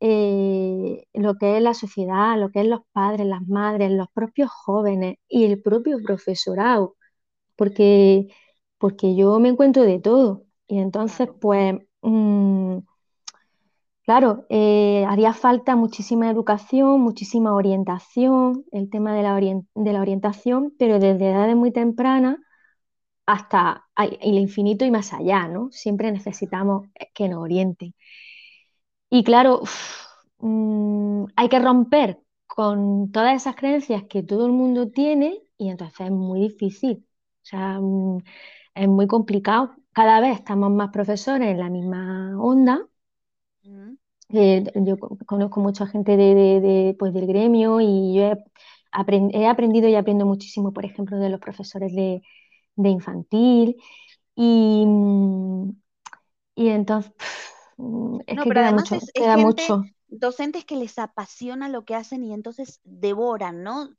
eh, 0.01 1.05
lo 1.13 1.35
que 1.37 1.57
es 1.57 1.63
la 1.63 1.73
sociedad, 1.75 2.37
lo 2.39 2.51
que 2.51 2.61
es 2.61 2.67
los 2.67 2.81
padres, 2.93 3.27
las 3.27 3.47
madres, 3.47 3.91
los 3.91 4.07
propios 4.13 4.51
jóvenes 4.51 5.17
y 5.29 5.45
el 5.45 5.61
propio 5.61 5.99
profesorado, 6.03 6.95
porque, 7.57 8.29
porque 8.79 9.15
yo 9.15 9.39
me 9.39 9.49
encuentro 9.49 9.83
de 9.83 9.99
todo. 9.99 10.45
Y 10.67 10.79
entonces, 10.79 11.29
pues, 11.41 11.75
mm, 12.01 12.79
Claro, 14.03 14.45
eh, 14.49 15.05
haría 15.07 15.33
falta 15.33 15.75
muchísima 15.75 16.29
educación, 16.29 17.01
muchísima 17.01 17.53
orientación, 17.53 18.65
el 18.71 18.89
tema 18.89 19.13
de 19.15 19.23
la, 19.23 19.35
de 19.39 19.93
la 19.93 20.01
orientación, 20.01 20.73
pero 20.79 20.99
desde 20.99 21.29
edades 21.29 21.55
muy 21.55 21.71
tempranas 21.71 22.37
hasta 23.31 23.87
el 23.97 24.35
infinito 24.37 24.85
y 24.85 24.91
más 24.91 25.13
allá, 25.13 25.47
¿no? 25.47 25.69
Siempre 25.71 26.11
necesitamos 26.11 26.87
que 27.13 27.29
nos 27.29 27.39
orienten. 27.41 27.93
Y 29.09 29.23
claro, 29.23 29.61
mm, 30.39 31.25
hay 31.35 31.49
que 31.49 31.59
romper 31.59 32.19
con 32.47 33.11
todas 33.11 33.35
esas 33.35 33.55
creencias 33.55 34.03
que 34.09 34.23
todo 34.23 34.45
el 34.45 34.51
mundo 34.51 34.89
tiene 34.89 35.41
y 35.57 35.69
entonces 35.69 36.07
es 36.07 36.11
muy 36.11 36.41
difícil. 36.41 37.05
O 37.43 37.45
sea, 37.45 37.79
mm, 37.79 38.19
es 38.75 38.87
muy 38.87 39.07
complicado. 39.07 39.75
Cada 39.93 40.19
vez 40.21 40.39
estamos 40.39 40.71
más 40.71 40.89
profesores 40.91 41.49
en 41.49 41.59
la 41.59 41.69
misma 41.69 42.37
onda 42.39 42.87
yo 44.31 44.97
conozco 45.25 45.59
mucha 45.59 45.87
gente 45.87 46.17
de, 46.17 46.95
pues, 46.97 47.13
del 47.13 47.27
gremio 47.27 47.81
y 47.81 48.15
yo 48.15 48.23
he, 48.23 49.47
aprendido 49.47 49.87
y 49.89 49.95
aprendo 49.95 50.25
muchísimo, 50.25 50.73
por 50.73 50.85
ejemplo, 50.85 51.17
de 51.17 51.29
los 51.29 51.39
profesores 51.39 51.93
de, 51.93 52.21
infantil. 52.89 53.77
Y, 54.35 54.85
y 56.55 56.69
entonces, 56.69 57.11
es 58.27 58.39
que 58.39 58.49
queda 58.49 58.71
mucho, 58.71 58.97
queda 59.13 59.37
mucho. 59.37 59.83
Docentes 60.07 60.65
que 60.65 60.75
les 60.75 60.99
apasiona 60.99 61.69
lo 61.69 61.85
que 61.85 61.95
hacen 61.95 62.23
y 62.23 62.33
entonces 62.33 62.81
devoran, 62.83 63.63
¿no? 63.63 63.89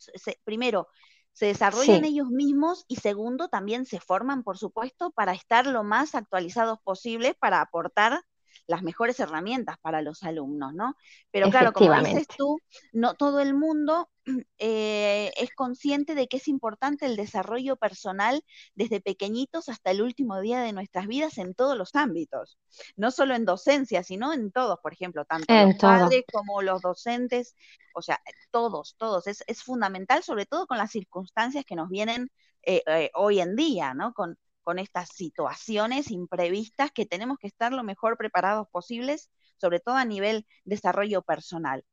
primero, 0.45 0.89
se 1.33 1.47
desarrollan 1.47 2.05
ellos 2.05 2.29
mismos 2.29 2.85
y 2.89 2.97
segundo, 2.97 3.49
también 3.49 3.87
se 3.87 3.99
forman, 4.01 4.43
por 4.43 4.59
supuesto, 4.59 5.11
para 5.13 5.33
estar 5.33 5.67
lo 5.67 5.83
más 5.83 6.15
actualizados 6.15 6.79
posible 6.83 7.35
para 7.35 7.63
aportar 7.63 8.23
las 8.73 8.83
mejores 8.83 9.21
herramientas 9.21 9.77
para 9.83 10.01
los 10.01 10.23
alumnos, 10.23 10.73
¿no? 10.73 10.97
Pero 11.31 11.51
claro, 11.51 11.75
como 11.75 11.95
dices 12.01 12.27
tú, 12.27 12.59
no 12.93 13.13
todo 13.13 13.41
el 13.41 13.53
mundo 13.53 14.09
eh, 14.59 15.31
es 15.37 15.51
consciente 15.55 16.15
de 16.15 16.27
que 16.27 16.39
es 16.39 16.49
importante 16.49 17.05
el 17.05 17.17
desarrollo 17.17 17.77
personal 17.77 18.43
desde 18.75 19.03
pequeñitos 19.03 19.69
hasta 19.69 19.91
el 19.91 20.01
último 20.01 20.41
día 20.41 20.63
de 20.63 20.73
nuestras 20.73 21.07
vidas 21.07 21.37
en 21.37 21.55
todos 21.55 21.77
los 21.77 21.95
ámbitos, 21.95 22.59
no 22.97 23.11
solo 23.11 23.35
en 23.35 23.45
docencia, 23.45 24.03
sino 24.03 24.33
en 24.33 24.51
todos, 24.53 24.79
por 24.83 24.95
ejemplo, 24.95 25.27
tanto 25.27 25.53
los 25.53 25.75
padres 25.77 26.25
como 26.33 26.63
los 26.63 26.81
docentes, 26.81 27.55
o 27.95 28.01
sea, 28.01 28.23
todos, 28.51 28.97
todos, 28.97 29.27
es, 29.27 29.63
fundamental, 29.63 30.23
sobre 30.23 30.47
todo 30.47 30.67
con 30.67 30.79
las 30.79 30.91
circunstancias 30.91 31.67
que 31.67 31.77
nos 31.77 31.91
vienen 31.91 32.31
eh, 32.63 32.83
eh, 32.87 33.11
hoy 33.13 33.41
en 33.41 33.55
día, 33.55 33.93
¿no? 33.93 34.15
Con, 34.15 34.39
con 34.63 34.79
estas 34.79 35.09
situaciones 35.11 36.11
imprevistas 36.11 36.91
que 36.93 37.07
tenemos 37.07 37.39
que 37.39 37.47
estar 37.47 37.73
lo 37.73 37.83
mejor 37.85 38.17
preparados 38.17 38.69
posibles, 38.71 39.31
sobre 39.57 39.81
todo 39.81 39.97
a 39.97 40.05
nivel 40.05 40.47
desarrollo 40.65 41.23
personal. 41.23 41.85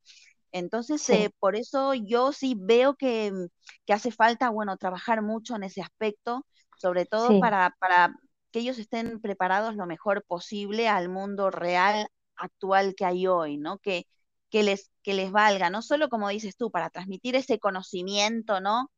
Entonces, 0.52 1.08
eh, 1.10 1.30
por 1.38 1.54
eso 1.56 1.94
yo 1.94 2.32
sí 2.32 2.56
veo 2.58 2.94
que, 2.94 3.32
hace 3.88 4.10
falta, 4.10 4.50
bueno, 4.50 4.76
trabajar 4.76 5.22
mucho 5.22 5.54
en 5.56 5.62
ese 5.62 5.80
aspecto, 5.80 6.46
sobre 6.76 7.06
todo 7.06 7.38
para, 7.40 7.76
para 7.78 8.16
que 8.50 8.60
ellos 8.60 8.78
estén 8.78 9.20
preparados 9.20 9.76
lo 9.76 9.86
mejor 9.86 10.24
posible 10.26 10.88
al 10.88 11.08
mundo 11.08 11.50
real 11.50 12.08
actual 12.36 12.94
que 12.96 13.04
hay 13.04 13.26
hoy, 13.26 13.58
¿no? 13.58 13.78
Que, 13.78 14.06
que, 14.50 14.62
les, 14.62 14.90
que 15.02 15.14
les 15.14 15.30
valga, 15.30 15.70
no 15.70 15.82
solo 15.82 16.08
como 16.08 16.28
dices 16.28 16.56
tú, 16.56 16.70
para 16.70 16.90
transmitir 16.90 17.36
ese 17.36 17.58
conocimiento, 17.58 18.60
¿no? 18.60 18.90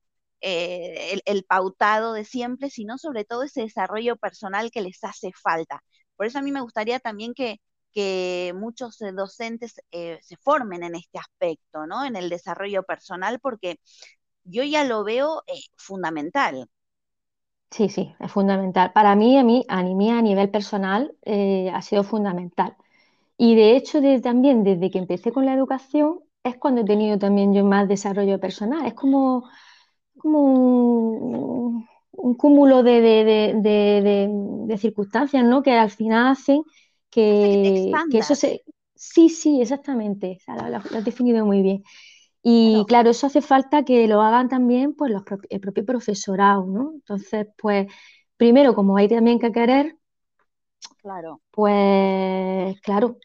Eh, 0.44 1.20
el, 1.24 1.44
pautado 1.44 2.14
de 2.14 2.24
siempre, 2.24 2.68
sino 2.68 2.98
sobre 2.98 3.24
todo 3.24 3.44
ese 3.44 3.62
desarrollo 3.62 4.16
personal 4.16 4.72
que 4.72 4.82
les 4.82 5.02
hace 5.04 5.30
falta. 5.40 5.84
Por 6.16 6.26
eso 6.26 6.40
a 6.40 6.42
mí 6.42 6.50
me 6.50 6.60
gustaría 6.60 6.98
también 6.98 7.32
que, 7.32 7.60
que 7.92 8.52
muchos 8.56 9.00
eh, 9.02 9.12
docentes 9.12 9.80
eh, 9.92 10.18
se 10.20 10.36
formen 10.38 10.82
en 10.82 10.96
este 10.96 11.18
aspecto, 11.20 11.86
¿no? 11.86 12.04
En 12.04 12.16
el 12.16 12.28
desarrollo 12.28 12.82
personal, 12.82 13.38
porque 13.40 13.78
yo 14.42 14.64
ya 14.64 14.82
lo 14.82 15.04
veo 15.04 15.42
fundamental. 15.76 16.68
Sí, 17.70 17.88
sí, 17.88 18.12
es 18.18 18.32
fundamental. 18.32 18.92
Para 18.92 19.14
mí, 19.14 19.38
a 19.38 19.44
mí, 19.44 19.64
a 19.68 19.82
mí 19.84 20.10
a 20.10 20.20
nivel 20.22 20.50
personal, 20.50 21.14
ha 21.72 21.82
sido 21.82 22.02
fundamental. 22.02 22.76
Y 23.36 23.54
de 23.54 23.76
hecho, 23.76 24.00
también 24.22 24.64
desde 24.64 24.90
que 24.90 24.98
empecé 24.98 25.32
con 25.32 25.46
la 25.46 25.54
educación, 25.54 26.20
es 26.42 26.56
cuando 26.58 26.80
he 26.82 26.84
tenido 26.84 27.18
también 27.18 27.54
yo 27.54 27.64
más 27.64 27.88
desarrollo 27.88 28.40
personal. 28.40 28.86
Es 28.86 28.94
como 28.94 29.44
como 30.22 31.84
un, 32.12 32.34
cúmulo 32.36 32.82
de, 32.82 34.28
circunstancias, 34.78 35.44
¿no? 35.44 35.62
Que 35.62 35.72
al 35.72 35.90
final 35.90 36.28
hacen 36.28 36.62
que, 37.10 37.90
eso 38.12 38.34
se... 38.34 38.62
Sí, 38.94 39.28
sí, 39.28 39.60
exactamente, 39.60 40.38
lo, 40.46 40.76
has 40.76 41.04
definido 41.04 41.44
muy 41.44 41.60
bien. 41.60 41.82
Y 42.40 42.84
claro. 42.86 43.10
eso 43.10 43.26
hace 43.26 43.40
falta 43.40 43.84
que 43.84 44.06
lo 44.06 44.22
hagan 44.22 44.48
también 44.48 44.94
pues, 44.94 45.10
los, 45.10 45.22
el 45.50 45.60
propio 45.60 45.84
profesorado, 45.84 46.66
¿no? 46.66 46.92
Entonces, 46.94 47.48
pues, 47.58 47.88
primero, 48.36 48.74
como 48.74 48.96
hay 48.96 49.08
también 49.08 49.40
que 49.40 49.50
querer, 49.50 49.96
claro. 51.02 51.40
pues, 51.50 52.80
claro, 52.80 53.18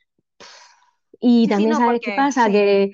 Y 1.19 1.47
también 1.47 1.75
sabes 1.75 2.01
qué 2.03 2.13
pasa, 2.15 2.49
que, 2.49 2.93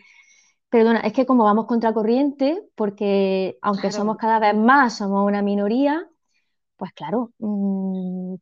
perdona, 0.73 1.01
es 1.01 1.13
que 1.13 1.27
como 1.27 1.43
vamos 1.43 1.67
contra 1.67 1.93
corriente, 1.93 2.67
porque 2.73 3.59
aunque 3.61 3.91
somos 3.91 4.17
cada 4.17 4.39
vez 4.39 4.55
más, 4.55 4.97
somos 4.97 5.23
una 5.23 5.43
minoría, 5.43 6.09
pues 6.77 6.91
claro. 6.93 7.31
Mm, 7.37 8.33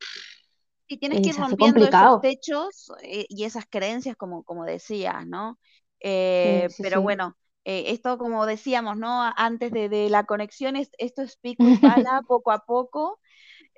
y 0.87 0.97
tienes 0.97 1.19
que 1.19 1.27
ir 1.27 1.35
rompiendo 1.35 1.85
esos 1.85 2.21
techos 2.21 2.93
eh, 3.03 3.25
y 3.27 3.43
esas 3.43 3.65
creencias, 3.69 4.15
como, 4.15 4.43
como 4.43 4.63
decías, 4.63 5.27
¿no? 5.27 5.59
Eh, 5.99 6.69
pero 6.81 7.01
bueno, 7.01 7.35
eh, 7.65 7.83
esto 7.87 8.17
como 8.17 8.45
decíamos, 8.45 8.95
¿no? 8.95 9.29
Antes 9.35 9.73
de, 9.73 10.09
la 10.09 10.23
conexión, 10.23 10.77
esto 10.77 11.21
es 11.23 11.35
pico 11.35 11.67
y 11.67 11.75
pala, 12.07 12.21
poco 12.25 12.53
a 12.53 12.59
poco, 12.59 13.19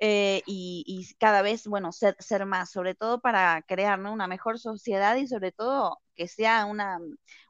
y, 0.00 1.08
cada 1.18 1.42
vez, 1.42 1.66
bueno, 1.66 1.90
ser, 1.90 2.14
ser, 2.20 2.46
más, 2.46 2.70
sobre 2.70 2.94
todo 2.94 3.20
para 3.20 3.62
crear 3.62 3.98
una 3.98 4.28
mejor 4.28 4.60
sociedad 4.60 5.16
y 5.16 5.26
sobre 5.26 5.50
todo 5.50 5.98
que 6.14 6.28
sea 6.28 6.66
una, 6.66 6.98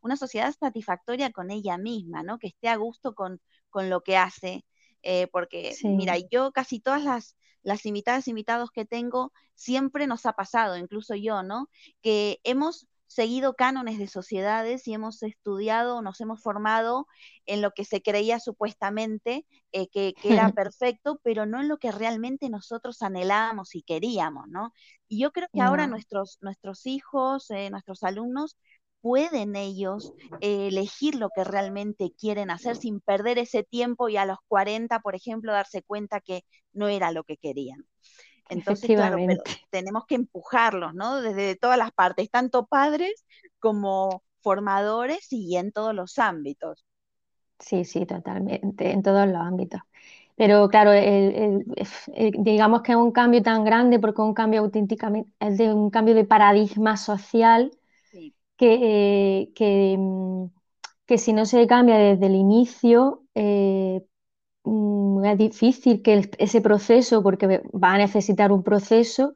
una 0.03 0.17
sociedad 0.17 0.55
satisfactoria 0.59 1.31
con 1.31 1.51
ella 1.51 1.79
misma, 1.79 2.23
¿no? 2.23 2.39
Que 2.39 2.49
esté 2.49 2.69
a 2.69 2.77
gusto 2.77 3.15
con, 3.15 3.41
con 3.71 3.91
lo 3.91 4.03
que 4.03 4.17
hace, 4.17 4.65
eh, 5.03 5.29
porque 5.29 5.77
mira, 5.83 6.17
yo 6.31 6.53
casi 6.53 6.81
todas 6.81 7.05
las, 7.05 7.37
las 7.63 7.87
invitadas, 7.87 8.29
invitados 8.29 8.71
que 8.71 8.85
tengo, 8.85 9.33
siempre 9.55 10.07
nos 10.07 10.27
ha 10.27 10.33
pasado, 10.33 10.77
incluso 10.77 11.15
yo, 11.15 11.43
¿no? 11.43 11.69
Que 12.03 12.41
hemos 12.45 12.87
seguido 13.15 13.55
cánones 13.55 13.99
de 13.99 14.09
sociedades 14.09 14.89
y 14.89 14.95
hemos 14.95 15.23
estudiado, 15.23 16.03
nos 16.03 16.21
hemos 16.21 16.43
formado 16.43 17.07
en 17.47 17.63
lo 17.63 17.71
que 17.71 17.85
se 17.85 18.03
creía 18.03 18.41
supuestamente 18.41 19.47
eh, 19.73 19.89
que, 19.89 20.15
era 20.25 20.51
perfecto, 20.59 21.21
pero 21.23 21.47
no 21.47 21.61
en 21.61 21.69
lo 21.69 21.79
que 21.79 21.93
realmente 21.93 22.51
nosotros 22.51 23.03
anhelábamos 23.03 23.75
y 23.77 23.83
queríamos, 23.83 24.49
¿no? 24.49 24.73
Y 25.07 25.21
yo 25.21 25.31
creo 25.31 25.49
que 25.53 25.61
ahora 25.61 25.87
nuestros, 25.87 26.39
nuestros 26.41 26.87
hijos, 26.87 27.51
eh, 27.51 27.71
nuestros 27.71 28.03
alumnos, 28.03 28.57
pueden 29.01 29.55
ellos 29.55 30.13
eh, 30.41 30.69
elegir 30.69 31.15
lo 31.15 31.29
que 31.37 31.45
realmente 31.45 32.13
quieren 32.19 32.51
hacer 32.51 32.75
sin 32.77 33.01
perder 33.01 33.39
ese 33.39 33.63
tiempo 33.63 34.09
y 34.09 34.17
a 34.17 34.25
los 34.25 34.39
40, 34.49 34.99
por 35.01 35.15
ejemplo, 35.15 35.53
darse 35.53 35.83
cuenta 35.83 36.21
que 36.21 36.43
no 36.73 36.89
era 36.89 37.13
lo 37.13 37.23
que 37.23 37.37
querían. 37.37 37.87
Entonces, 38.49 38.91
claro, 38.95 39.17
tenemos 39.71 40.05
que 40.07 40.15
empujarlos, 40.17 40.95
¿no? 40.95 41.21
Desde 41.21 41.57
todas 41.57 41.79
las 41.79 41.93
partes, 41.93 42.31
tanto 42.31 42.67
padres 42.67 43.25
como 43.59 44.23
formadores 44.41 45.27
y 45.33 45.57
en 45.57 45.73
todos 45.73 45.95
los 45.95 46.19
ámbitos. 46.19 46.85
Sí, 47.59 47.85
sí, 47.85 48.05
totalmente, 48.07 48.91
en 48.91 49.03
todos 49.03 49.27
los 49.27 49.37
ámbitos. 49.37 49.81
Pero 50.37 50.69
claro, 50.69 50.91
digamos 52.39 52.83
que 52.83 52.93
es 52.93 52.99
un 52.99 53.13
cambio 53.13 53.43
tan 53.43 53.65
grande 53.65 53.99
porque 54.01 54.23
un 54.23 54.35
cambio 54.35 54.61
auténticamente, 54.61 55.31
es 55.41 55.59
de 55.59 55.73
un 55.73 55.91
cambio 55.91 56.15
de 56.15 56.25
paradigma 56.25 56.97
social 56.97 57.71
que, 58.57 59.49
mm, 59.99 60.47
que, 61.07 61.19
si 61.19 61.33
no 61.33 61.47
se 61.47 61.67
cambia 61.67 61.97
desde 61.99 62.27
el 62.27 62.35
inicio, 62.37 63.25
eh, 63.35 64.03
es 64.65 65.39
difícil 65.39 66.03
que 66.03 66.31
ese 66.39 66.61
proceso, 66.61 67.23
porque 67.23 67.63
va 67.73 67.93
a 67.93 67.99
necesitar 67.99 68.53
un 68.53 68.63
proceso, 68.63 69.35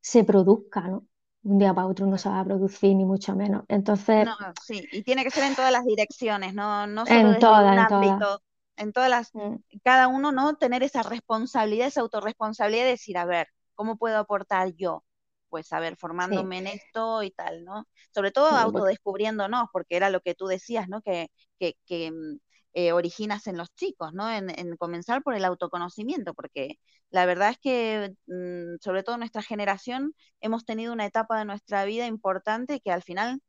se 0.00 0.24
produzca, 0.24 0.82
¿no? 0.82 1.06
Un 1.44 1.58
día 1.58 1.72
para 1.72 1.86
otro 1.86 2.06
no 2.06 2.18
se 2.18 2.28
va 2.28 2.40
a 2.40 2.44
producir, 2.44 2.94
ni 2.94 3.04
mucho 3.04 3.34
menos. 3.34 3.64
Entonces. 3.68 4.26
No, 4.26 4.36
sí, 4.62 4.86
y 4.92 5.02
tiene 5.02 5.24
que 5.24 5.30
ser 5.30 5.44
en 5.44 5.54
todas 5.54 5.72
las 5.72 5.84
direcciones, 5.84 6.54
no, 6.54 6.86
no 6.86 7.06
solo 7.06 7.32
en 7.32 7.38
todas, 7.38 7.72
en 7.72 7.78
ámbito. 7.78 8.42
En 8.76 8.92
todas 8.92 9.10
las, 9.10 9.34
mm. 9.34 9.56
cada 9.82 10.08
uno, 10.08 10.30
¿no? 10.32 10.56
Tener 10.56 10.82
esa 10.82 11.02
responsabilidad, 11.02 11.88
esa 11.88 12.00
autorresponsabilidad 12.02 12.84
de 12.84 12.90
decir, 12.90 13.18
a 13.18 13.24
ver, 13.24 13.48
¿cómo 13.74 13.96
puedo 13.96 14.18
aportar 14.18 14.72
yo? 14.74 15.04
pues, 15.48 15.72
a 15.72 15.80
ver, 15.80 15.96
formándome 15.96 16.58
en 16.58 16.66
esto 16.68 17.22
y 17.22 17.30
tal, 17.30 17.64
¿no? 17.64 17.86
Sobre 18.14 18.30
todo 18.30 18.48
autodescubriéndonos, 18.48 19.68
porque 19.72 19.96
era 19.96 20.10
lo 20.10 20.20
que 20.20 20.34
tú 20.34 20.46
decías, 20.46 20.88
¿no? 20.88 21.02
Que, 21.02 21.30
que, 21.58 21.74
que 21.86 22.10
mm, 22.10 22.38
eh, 22.74 22.92
originas 22.92 23.46
en 23.46 23.56
los 23.56 23.74
chicos, 23.74 24.12
¿no? 24.12 24.30
En, 24.30 24.76
comenzar 24.76 25.22
por 25.22 25.34
el 25.34 25.44
autoconocimiento, 25.44 26.34
porque 26.34 26.78
la 27.10 27.26
verdad 27.26 27.50
es 27.50 27.58
que, 27.58 28.14
mm, 28.26 28.76
sobre 28.80 29.02
todo 29.02 29.16
nuestra 29.16 29.42
generación, 29.42 30.14
hemos 30.40 30.64
tenido 30.64 30.92
una 30.92 31.06
etapa 31.06 31.38
de 31.38 31.44
nuestra 31.44 31.84
vida 31.84 32.06
importante 32.06 32.80
que 32.80 32.92
al 32.92 33.02
final 33.02 33.40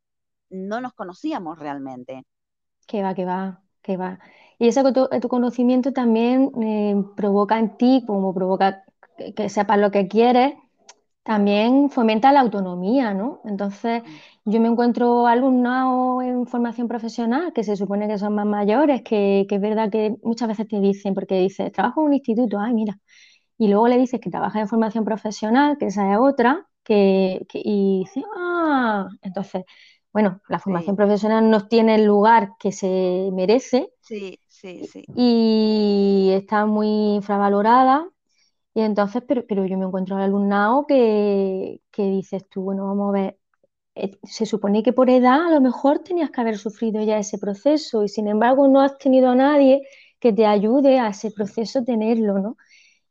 no 0.50 0.82
nos 0.82 0.94
conocíamos 0.94 1.60
realmente. 1.60 2.24
Que 2.88 3.04
va, 3.04 3.14
que 3.14 3.26
va, 3.26 3.62
que 3.82 3.98
va. 3.98 4.20
Y 4.58 4.68
ese 4.68 4.80
autoconocimiento 4.82 5.94
también 5.94 6.52
eh, 6.62 6.96
provoca 7.16 7.60
en 7.60 7.78
ti, 7.78 8.04
como 8.06 8.34
provoca 8.34 8.84
que, 9.36 9.50
sepas 9.50 9.80
lo 9.80 9.92
que 9.92 10.08
quieres, 10.08 10.54
también 11.30 11.92
fomenta 11.92 12.32
la 12.32 12.40
autonomía, 12.40 13.14
¿no? 13.14 13.40
Entonces, 13.46 14.02
yo 14.46 14.60
me 14.60 14.68
encuentro 14.68 15.28
alumnos 15.28 16.24
en 16.24 16.48
formación 16.48 16.88
profesional 16.88 17.54
que 17.54 17.64
se 17.64 17.76
supone 17.76 18.08
que 18.08 18.18
son 18.18 18.34
más 18.34 18.48
mayores, 18.48 19.04
que, 19.04 19.46
es 19.48 19.62
verdad 19.62 19.92
que 19.92 20.16
muchas 20.24 20.48
veces 20.48 20.68
te 20.68 20.80
dicen, 20.80 21.14
porque 21.14 21.40
dices, 21.40 21.72
trabajo 21.72 22.02
en 22.02 22.08
un 22.08 22.14
instituto, 22.16 22.60
ay, 22.60 22.74
mira, 22.74 22.98
y 23.60 23.68
luego 23.68 23.88
le 23.88 24.00
dices 24.00 24.20
que 24.20 24.32
trabajas 24.32 24.64
en 24.64 24.68
formación 24.68 25.06
profesional, 25.06 25.78
que 25.78 25.86
esa 25.86 26.12
es 26.12 26.18
otra, 26.20 26.68
que, 26.84 27.46
y 27.54 28.00
dice, 28.00 28.24
ah, 28.36 29.08
entonces, 29.22 29.66
bueno, 30.12 30.42
la 30.50 30.58
formación 30.58 30.96
profesional 30.96 31.48
no 31.48 31.68
tiene 31.68 31.94
el 31.94 32.06
lugar 32.06 32.54
que 32.60 32.72
se 32.72 33.30
merece. 33.34 33.92
Sí, 34.02 34.40
sí, 34.48 34.84
sí. 34.88 35.06
Y 35.14 36.32
está 36.34 36.66
muy 36.66 36.88
infravalorada 37.18 38.10
y 38.74 38.82
entonces, 38.82 39.24
pero, 39.28 39.46
pero 39.48 39.66
yo 39.66 39.78
me 39.78 39.86
encuentro 39.86 40.16
al 40.16 40.24
alumnado 40.24 40.86
que, 40.88 41.82
que 41.92 42.04
dices 42.04 42.48
tú, 42.50 42.62
bueno, 42.62 42.86
vamos 42.88 43.10
a 43.10 43.20
ver, 43.20 43.40
eh, 43.96 44.18
se 44.24 44.46
supone 44.46 44.84
que 44.84 44.94
por 44.94 45.10
edad 45.10 45.48
a 45.48 45.50
lo 45.52 45.62
mejor 45.62 46.00
tenías 46.00 46.30
que 46.32 46.42
haber 46.42 46.58
sufrido 46.58 47.02
ya 47.04 47.18
ese 47.18 47.38
proceso 47.38 48.04
y 48.04 48.10
sin 48.10 48.28
embargo 48.28 48.68
no 48.68 48.82
has 48.82 48.98
tenido 48.98 49.30
a 49.30 49.36
nadie 49.36 49.82
que 50.20 50.32
te 50.34 50.46
ayude 50.46 51.00
a 51.00 51.10
ese 51.10 51.32
proceso 51.32 51.84
tenerlo, 51.84 52.40
¿no? 52.40 52.58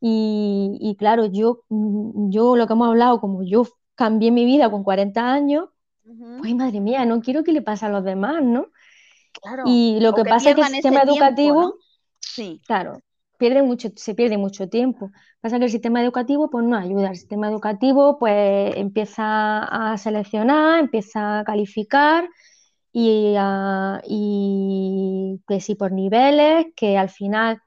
Y, 0.00 0.94
claro, 0.98 1.26
yo, 1.26 1.64
mm, 1.68 2.30
yo 2.30 2.56
lo 2.56 2.66
que 2.66 2.72
hemos 2.72 2.88
hablado, 2.88 3.20
como 3.20 3.42
yo 3.42 3.66
cambié 3.96 4.30
mi 4.30 4.44
vida 4.44 4.70
con 4.70 4.84
40 4.84 5.32
años, 5.32 5.70
pues 6.38 6.54
madre 6.54 6.80
mía, 6.80 7.04
no 7.04 7.20
quiero 7.20 7.42
que 7.42 7.52
le 7.52 7.62
pase 7.62 7.86
a 7.86 7.88
los 7.90 8.04
demás, 8.04 8.42
¿no? 8.42 8.68
Claro. 9.42 9.64
Y 9.66 9.98
lo 10.00 10.14
que, 10.14 10.24
pasa 10.24 10.50
es 10.50 10.54
que 10.54 10.62
el 10.62 10.68
sistema 10.68 11.02
educativo, 11.02 11.74
sí. 12.20 12.62
claro, 12.66 13.00
pierde 13.38 13.62
mucho, 13.62 13.88
se 13.96 14.14
pierde 14.14 14.38
mucho 14.38 14.68
tiempo. 14.68 15.10
Pasa 15.40 15.58
que 15.58 15.64
el 15.66 15.70
sistema 15.70 16.02
educativo 16.02 16.50
pues 16.50 16.64
no 16.66 16.76
ayuda. 16.76 17.10
El 17.10 17.16
sistema 17.16 17.48
educativo 17.48 18.18
pues 18.18 18.76
empieza 18.76 19.60
a 19.92 19.96
seleccionar, 19.98 20.80
empieza 20.80 21.40
a 21.40 21.44
calificar 21.44 22.28
y, 22.92 23.34
y 24.06 25.42
que 25.48 25.60
si 25.60 25.74
por 25.74 25.92
niveles, 25.92 26.66
que 26.76 26.98
al 26.98 27.10
final, 27.10 27.60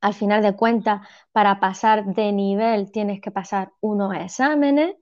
al 0.00 0.14
final 0.14 0.42
de 0.42 0.56
cuentas, 0.56 1.06
para 1.32 1.60
pasar 1.60 2.04
de 2.14 2.32
nivel 2.32 2.90
tienes 2.92 3.20
que 3.20 3.30
pasar 3.30 3.72
unos 3.80 4.14
exámenes 4.16 4.94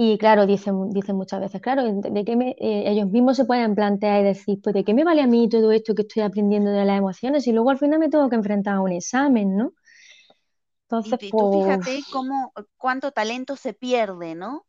y 0.00 0.16
claro, 0.16 0.46
dicen, 0.46 0.90
dicen 0.90 1.16
muchas 1.16 1.40
veces, 1.40 1.60
claro, 1.60 1.82
de, 1.82 2.24
que 2.24 2.32
eh, 2.32 2.84
ellos 2.86 3.10
mismos 3.10 3.36
se 3.36 3.44
pueden 3.44 3.74
plantear 3.74 4.20
y 4.20 4.24
decir, 4.26 4.60
pues 4.62 4.72
de 4.72 4.84
qué 4.84 4.94
me 4.94 5.02
vale 5.02 5.22
a 5.22 5.26
mí 5.26 5.48
todo 5.48 5.72
esto 5.72 5.92
que 5.96 6.02
estoy 6.02 6.22
aprendiendo 6.22 6.70
de 6.70 6.84
las 6.84 6.98
emociones 6.98 7.48
y 7.48 7.52
luego 7.52 7.70
al 7.70 7.78
final 7.78 7.98
me 7.98 8.08
tengo 8.08 8.28
que 8.30 8.36
enfrentar 8.36 8.76
a 8.76 8.80
un 8.80 8.92
examen, 8.92 9.56
¿no? 9.56 9.72
Entonces, 10.82 11.18
y 11.20 11.30
tú 11.32 11.50
fíjate 11.52 11.90
pues 11.90 12.04
cómo, 12.12 12.52
cuánto 12.76 13.10
talento 13.10 13.56
se 13.56 13.74
pierde, 13.74 14.36
¿no? 14.36 14.66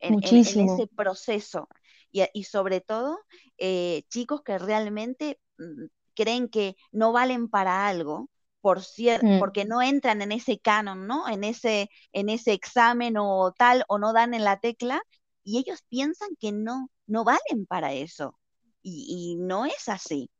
En, 0.00 0.14
Muchísimo. 0.14 0.74
ese 0.74 0.88
proceso. 0.88 1.68
Y, 2.10 2.42
sobre 2.42 2.80
todo, 2.80 3.20
eh, 3.58 4.02
chicos 4.08 4.42
que 4.42 4.58
realmente 4.58 5.38
mm, 5.56 5.84
creen 6.16 6.48
que 6.48 6.74
no 6.90 7.12
valen 7.12 7.48
para 7.48 7.86
algo, 7.86 8.28
por 8.64 8.78
mm. 8.78 9.40
porque 9.40 9.66
no 9.66 9.82
entran 9.82 10.22
en 10.22 10.32
ese 10.32 10.58
canon, 10.58 11.06
¿no? 11.06 11.28
En 11.28 11.44
ese, 11.44 11.90
en 12.14 12.30
ese 12.30 12.54
examen 12.54 13.16
o 13.18 13.52
tal, 13.52 13.84
o 13.88 13.98
no 13.98 14.14
dan 14.14 14.32
en 14.32 14.42
la 14.42 14.58
tecla, 14.58 15.02
y 15.42 15.58
ellos 15.58 15.84
piensan 15.90 16.30
que 16.40 16.50
no, 16.50 16.88
no 17.06 17.24
valen 17.24 17.66
para 17.68 17.92
eso. 17.92 18.38
Y, 18.82 19.36
no 19.38 19.66
es 19.66 19.90
así. 19.90 20.30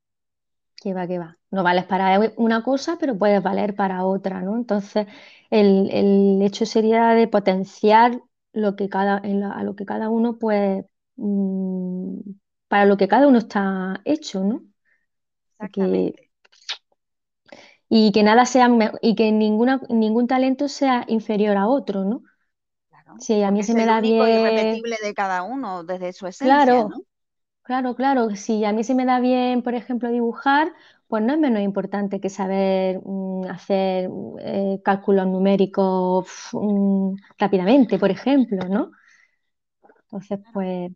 Que 0.77 0.95
va, 0.95 1.07
que 1.07 1.19
va. 1.19 1.37
No 1.51 1.63
vales 1.63 1.85
para 1.85 2.19
una 2.37 2.63
cosa, 2.63 2.97
pero 2.99 3.19
puedes 3.19 3.43
valer 3.43 3.75
para 3.75 4.07
otra, 4.07 4.41
¿no? 4.41 4.57
Entonces, 4.57 5.07
el, 5.51 6.41
hecho 6.41 6.65
sería 6.65 7.09
de 7.11 7.29
potenciar 7.29 8.23
lo 8.55 8.75
que 8.75 8.89
cada, 8.89 9.17
a 9.19 9.63
lo 9.65 9.77
que 9.77 9.85
cada 9.85 10.09
uno, 10.09 10.39
pues, 10.39 10.83
para 12.69 12.87
lo 12.87 12.97
que 12.97 13.09
cada 13.09 13.29
uno 13.29 13.37
está 13.37 14.01
hecho, 14.07 14.45
¿no? 14.45 14.65
Exactamente 15.53 16.25
y 17.97 18.11
que 18.11 18.25
nada 18.25 18.45
sea 18.45 18.69
y 19.03 19.15
que 19.15 19.31
ninguna, 19.31 19.81
ningún 19.89 20.27
talento 20.27 20.69
sea 20.69 21.05
inferior 21.07 21.57
a 21.57 21.69
otro, 21.69 22.05
¿no? 22.05 22.23
Claro, 22.89 23.17
sí, 23.21 23.41
a 23.45 23.53
mí 23.53 23.63
se 23.63 23.73
me 23.75 23.87
da 23.87 24.01
bien. 24.01 24.27
irrepetible 24.33 24.97
de 25.01 25.15
cada 25.15 25.45
uno 25.45 25.85
desde 25.85 26.13
su 26.13 26.27
esencia, 26.27 26.75
claro, 26.75 26.91
Claro, 27.63 27.95
claro, 27.97 28.37
si 28.37 28.65
a 28.65 28.73
mí 28.73 28.85
se 28.85 28.95
me 28.95 29.07
da 29.07 29.21
bien, 29.21 29.63
por 29.63 29.75
ejemplo, 29.75 30.11
dibujar, 30.11 30.73
pues 31.09 31.23
no 31.23 31.35
es 31.35 31.39
menos 31.39 31.63
importante 31.63 32.21
que 32.21 32.31
saber 32.31 33.01
mm, 33.05 33.47
hacer 33.51 34.11
eh, 34.41 34.81
cálculos 34.85 35.27
numéricos 35.29 36.29
mm, 36.53 37.15
rápidamente, 37.39 37.99
por 37.99 38.11
ejemplo, 38.11 38.69
¿no? 38.69 38.91
Entonces, 40.11 40.39
pues 40.53 40.93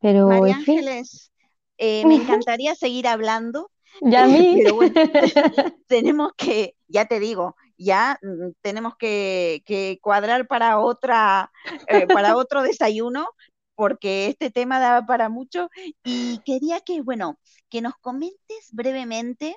Pero, 0.00 0.26
María 0.26 0.56
Ángeles, 0.56 1.32
eh, 1.78 2.04
me 2.06 2.14
encantaría 2.14 2.74
seguir 2.74 3.06
hablando. 3.06 3.70
Ya 4.00 4.24
a 4.24 4.26
mí. 4.26 4.60
Pero 4.62 4.74
bueno, 4.74 4.94
tenemos 5.86 6.32
que, 6.36 6.76
ya 6.88 7.06
te 7.06 7.20
digo, 7.20 7.56
ya 7.76 8.18
mm, 8.22 8.52
tenemos 8.60 8.96
que, 8.96 9.98
cuadrar 10.00 10.46
para 10.46 10.78
otra, 10.78 11.50
eh, 11.88 12.06
para 12.06 12.36
otro 12.36 12.62
desayuno, 12.62 13.28
porque 13.74 14.28
este 14.28 14.50
tema 14.50 14.78
daba 14.78 15.06
para 15.06 15.28
mucho. 15.28 15.68
Y 16.04 16.38
quería 16.44 16.80
que, 16.80 17.02
bueno, 17.02 17.38
que 17.68 17.80
nos 17.80 17.94
comentes 18.00 18.68
brevemente 18.72 19.56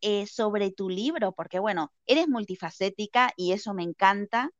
eh, 0.00 0.26
sobre 0.26 0.70
tu 0.70 0.88
libro, 0.90 1.32
porque 1.32 1.58
bueno, 1.58 1.92
eres 2.06 2.28
multifacética 2.28 3.32
y 3.36 3.52
eso 3.52 3.72
me 3.72 3.82
encanta, 3.82 4.50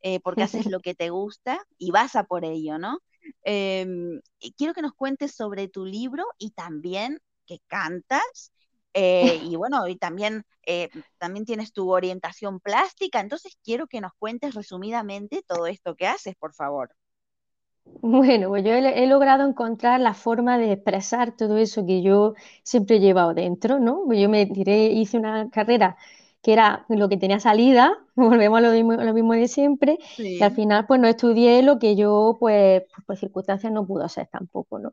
eh, 0.00 0.20
porque 0.20 0.42
haces 0.42 0.66
lo 0.66 0.80
que 0.80 0.94
te 0.94 1.10
gusta 1.10 1.60
y 1.78 1.90
vas 1.90 2.16
a 2.16 2.24
por 2.24 2.44
ello, 2.44 2.78
¿no? 2.78 3.00
Em, 3.42 4.20
quiero 4.56 4.74
que 4.74 4.82
nos 4.82 4.94
cuentes 4.94 5.34
sobre 5.34 5.68
tu 5.68 5.84
libro 5.84 6.24
y 6.38 6.50
también 6.50 7.20
que 7.46 7.58
cantas. 7.66 8.52
Eh, 8.94 9.38
y 9.52 9.56
bueno, 9.56 9.86
y 9.88 9.96
también, 9.96 10.44
también 11.18 11.44
tienes 11.44 11.72
tu 11.72 11.90
orientación 11.90 12.60
plástica, 12.60 13.20
entonces 13.20 13.58
quiero 13.62 13.86
que 13.86 14.00
nos 14.00 14.12
cuentes 14.18 14.54
resumidamente 14.54 15.42
todo 15.46 15.66
esto 15.66 15.94
que 15.94 16.06
haces, 16.06 16.34
por 16.36 16.54
favor. 16.54 16.94
Bueno, 17.84 18.48
pues 18.48 18.64
yo 18.64 18.72
he, 18.72 19.06
logrado 19.06 19.46
encontrar 19.46 20.00
la 20.00 20.14
forma 20.14 20.58
de 20.58 20.72
expresar 20.72 21.36
todo 21.36 21.56
eso 21.58 21.86
que 21.86 22.02
yo 22.02 22.34
siempre 22.62 22.96
he 22.96 23.00
llevado 23.00 23.34
dentro, 23.34 23.78
¿no? 23.78 24.02
Pues 24.06 24.20
yo 24.20 24.28
me 24.28 24.46
tiré, 24.46 24.86
hice 24.86 25.18
una 25.18 25.48
carrera 25.50 25.96
que 26.42 26.52
era 26.52 26.84
lo 26.88 27.08
que 27.08 27.16
tenía 27.16 27.40
salida, 27.40 27.96
volvemos 28.14 28.58
a 28.58 28.60
lo 28.60 29.14
mismo, 29.14 29.34
de 29.34 29.48
siempre, 29.48 29.98
y 30.18 30.42
al 30.42 30.52
final 30.52 30.86
pues 30.86 31.00
no 31.00 31.08
estudié 31.08 31.62
lo 31.62 31.78
que 31.78 31.96
yo 31.96 32.36
pues, 32.40 32.82
pues 32.94 33.06
por 33.06 33.16
circunstancias 33.16 33.72
no 33.72 33.86
pudo 33.86 34.08
ser 34.08 34.26
tampoco, 34.28 34.78
¿no? 34.78 34.92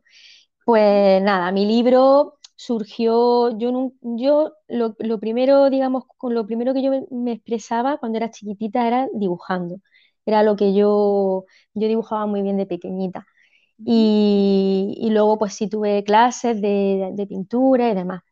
Pues 0.64 1.22
nada, 1.22 1.50
mi 1.52 1.66
libro 1.66 2.38
surgió, 2.56 3.56
yo, 3.58 3.92
yo 4.02 4.52
lo, 4.68 4.94
primero, 5.20 5.70
digamos, 5.70 6.04
con 6.18 6.34
lo 6.34 6.46
primero 6.46 6.74
que 6.74 6.82
yo 6.82 6.92
me 7.10 7.32
expresaba 7.32 7.98
cuando 7.98 8.18
era 8.18 8.30
chiquitita 8.30 8.86
era 8.86 9.08
dibujando. 9.14 9.80
Era 10.26 10.42
lo 10.42 10.56
que 10.56 10.74
yo, 10.74 11.46
yo 11.74 11.88
dibujaba 11.88 12.26
muy 12.26 12.42
bien 12.42 12.56
de 12.56 12.66
pequeñita. 12.66 13.26
Y, 13.84 15.08
luego 15.10 15.38
pues 15.38 15.54
sí 15.54 15.68
tuve 15.68 16.04
clases 16.04 16.60
de, 16.62 17.26
pintura 17.28 17.90
y 17.90 17.94
demás. 17.94 18.22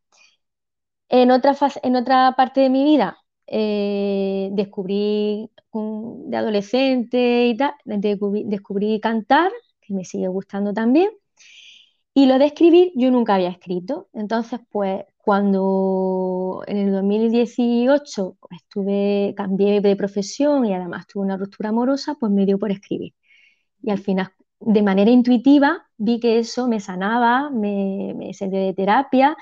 En 1.08 1.30
otra, 1.30 1.56
en 1.82 1.96
otra 1.96 2.34
parte 2.36 2.60
de 2.60 2.70
mi 2.70 2.84
vida 2.84 3.18
eh, 3.46 4.48
descubrí 4.52 5.50
de 5.72 6.36
adolescente 6.36 7.46
y 7.48 7.56
tal, 7.56 7.74
descubrí, 7.84 9.00
cantar, 9.00 9.50
que 9.80 9.94
me 9.94 10.04
sigue 10.04 10.28
gustando 10.28 10.72
también. 10.72 11.10
Y 12.14 12.26
lo 12.26 12.38
de 12.38 12.46
escribir 12.46 12.92
yo 12.96 13.10
nunca 13.10 13.34
había 13.36 13.50
escrito. 13.50 14.08
Entonces, 14.12 14.60
pues 14.70 15.04
cuando 15.18 16.62
en 16.66 16.76
el 16.78 16.92
2018 16.92 18.36
estuve, 18.50 19.34
cambié 19.36 19.80
de 19.80 19.96
profesión 19.96 20.64
y 20.66 20.74
además 20.74 21.06
tuve 21.06 21.24
una 21.24 21.36
ruptura 21.36 21.68
amorosa, 21.70 22.16
pues 22.18 22.32
me 22.32 22.46
dio 22.46 22.58
por 22.58 22.72
escribir. 22.72 23.14
Y 23.82 23.90
al 23.90 23.98
final, 23.98 24.30
de 24.60 24.82
manera 24.82 25.10
intuitiva, 25.10 25.86
vi 25.98 26.20
que 26.20 26.38
eso 26.40 26.68
me 26.68 26.80
sanaba, 26.80 27.50
me, 27.50 28.14
me 28.16 28.32
de 28.48 28.74
terapia 28.74 29.36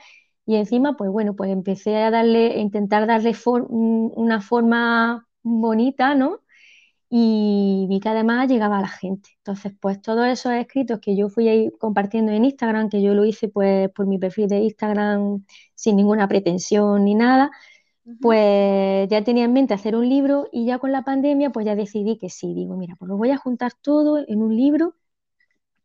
y 0.47 0.57
encima, 0.57 0.97
pues 0.97 1.11
bueno, 1.11 1.35
pues 1.37 1.51
empecé 1.51 1.97
a 1.97 2.11
darle, 2.11 2.53
a 2.55 2.59
intentar 2.59 3.07
darle 3.07 3.35
una 3.69 4.41
forma 4.41 5.27
bonita, 5.43 6.15
¿no? 6.15 6.41
Y 7.11 7.87
vi 7.89 8.01
que 8.01 8.09
además 8.11 8.49
llegaba 8.49 8.79
a 8.79 8.83
la 8.83 8.89
gente. 8.89 9.31
Entonces, 9.39 9.73
pues 9.81 10.01
todos 10.03 10.27
esos 10.27 10.53
escritos 10.53 11.01
que 11.01 11.17
yo 11.17 11.29
fui 11.29 11.71
compartiendo 11.79 12.33
en 12.33 12.45
Instagram, 12.45 12.91
que 12.91 13.03
yo 13.03 13.15
lo 13.15 13.25
hice 13.25 13.49
pues 13.49 13.91
por 13.91 14.07
mi 14.07 14.19
perfil 14.19 14.49
de 14.49 14.59
Instagram 14.59 15.45
sin 15.75 15.97
ninguna 15.97 16.29
pretensión 16.29 17.05
ni 17.05 17.15
nada, 17.15 17.51
pues 18.21 19.09
ya 19.09 19.23
tenía 19.23 19.45
en 19.45 19.53
mente 19.53 19.75
hacer 19.75 19.95
un 19.97 20.09
libro 20.09 20.49
y 20.53 20.67
ya 20.67 20.79
con 20.79 20.93
la 20.93 21.03
pandemia 21.03 21.51
pues 21.51 21.67
ya 21.67 21.75
decidí 21.77 22.19
que 22.19 22.31
sí, 22.31 22.55
digo, 22.55 22.77
mira, 22.77 22.95
pues 22.99 23.09
lo 23.09 23.17
voy 23.17 23.31
a 23.31 23.37
juntar 23.37 23.73
todo 23.83 24.19
en 24.27 24.43
un 24.43 24.57
libro 24.57 24.95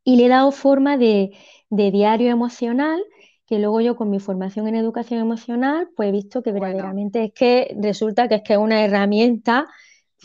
y 0.03 0.17
le 0.17 0.25
he 0.25 0.29
dado 0.29 0.51
forma 0.51 0.97
de, 0.97 1.31
diario 1.69 2.31
emocional 2.31 3.03
que 3.45 3.59
luego 3.59 3.81
yo 3.81 3.95
con 3.95 4.09
mi 4.09 4.19
formación 4.19 4.67
en 4.67 4.75
educación 4.75 5.19
emocional 5.19 5.89
pues 5.95 6.09
he 6.09 6.11
visto 6.11 6.43
que 6.43 6.51
verdaderamente 6.51 7.25
es 7.25 7.33
que 7.33 7.75
resulta 7.81 8.27
que 8.27 8.35
es 8.35 8.41
que 8.43 8.53
es 8.53 8.59
una 8.59 8.83
herramienta. 8.83 9.67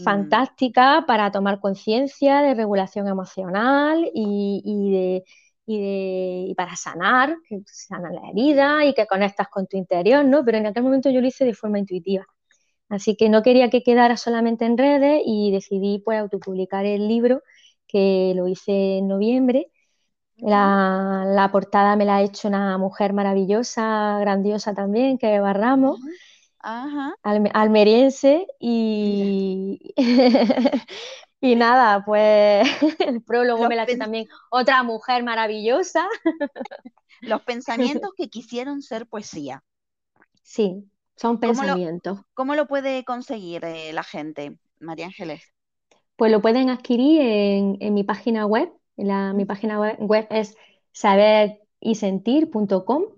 Fantástica 0.02 1.04
para 1.06 1.30
tomar 1.30 1.60
conciencia 1.60 2.42
de 2.42 2.54
regulación 2.54 3.08
emocional 3.08 4.10
y, 4.14 4.90
de, 4.90 5.24
y, 5.66 6.54
para 6.54 6.76
sanar, 6.76 7.36
que 7.48 7.60
sanar 7.66 8.12
la 8.12 8.28
herida 8.30 8.84
y 8.84 8.94
que 8.94 9.06
conectas 9.06 9.48
con 9.48 9.66
tu 9.66 9.76
interior, 9.76 10.24
¿no? 10.24 10.44
Pero 10.44 10.58
en 10.58 10.66
aquel 10.66 10.82
momento 10.82 11.10
yo 11.10 11.20
lo 11.20 11.26
hice 11.26 11.44
de 11.44 11.54
forma 11.54 11.78
intuitiva. 11.78 12.26
Así 12.88 13.16
que 13.16 13.28
no 13.28 13.42
quería 13.42 13.68
que 13.70 13.82
quedara 13.82 14.16
solamente 14.16 14.64
en 14.64 14.78
redes 14.78 15.20
y 15.24 15.50
decidí 15.52 16.00
pues 16.04 16.18
autopublicar 16.18 16.86
el 16.86 17.06
libro 17.06 17.42
que 17.86 18.32
lo 18.34 18.48
hice 18.48 18.98
en 18.98 19.08
noviembre. 19.08 19.70
La, 20.38 21.48
portada 21.52 21.96
me 21.96 22.04
la 22.04 22.16
ha 22.16 22.22
hecho 22.22 22.48
una 22.48 22.78
mujer 22.78 23.12
maravillosa, 23.12 24.18
grandiosa 24.20 24.72
también, 24.74 25.18
que 25.18 25.34
es 25.34 25.42
Barramos. 25.42 25.98
Ajá. 26.60 27.14
almeriense 27.22 28.46
y, 28.58 29.94
y 31.40 31.56
nada, 31.56 32.04
pues 32.04 32.68
el 33.06 33.22
prólogo 33.22 33.68
me 33.68 33.76
la 33.76 33.82
hace 33.82 33.96
también 33.96 34.26
otra 34.50 34.82
mujer 34.82 35.22
maravillosa. 35.22 36.08
Los 37.20 37.42
pensamientos 37.42 38.10
que 38.16 38.28
quisieron 38.28 38.82
ser 38.82 39.06
poesía. 39.06 39.62
Sí, 40.42 40.84
son 41.16 41.38
pensamientos. 41.40 42.20
¿Cómo 42.34 42.54
lo, 42.54 42.68
puede 42.68 43.04
conseguir 43.04 43.64
eh, 43.64 43.92
la 43.92 44.04
gente, 44.04 44.56
María 44.78 45.06
Ángeles? 45.06 45.42
Pues 46.14 46.30
lo 46.30 46.40
pueden 46.40 46.70
adquirir 46.70 47.20
en, 47.20 47.94
mi 47.94 48.04
página 48.04 48.46
web. 48.46 48.72
La, 48.96 49.32
mi 49.32 49.44
página 49.44 49.96
web 49.98 50.28
es 50.30 50.56
saberysentir.com 50.92 53.17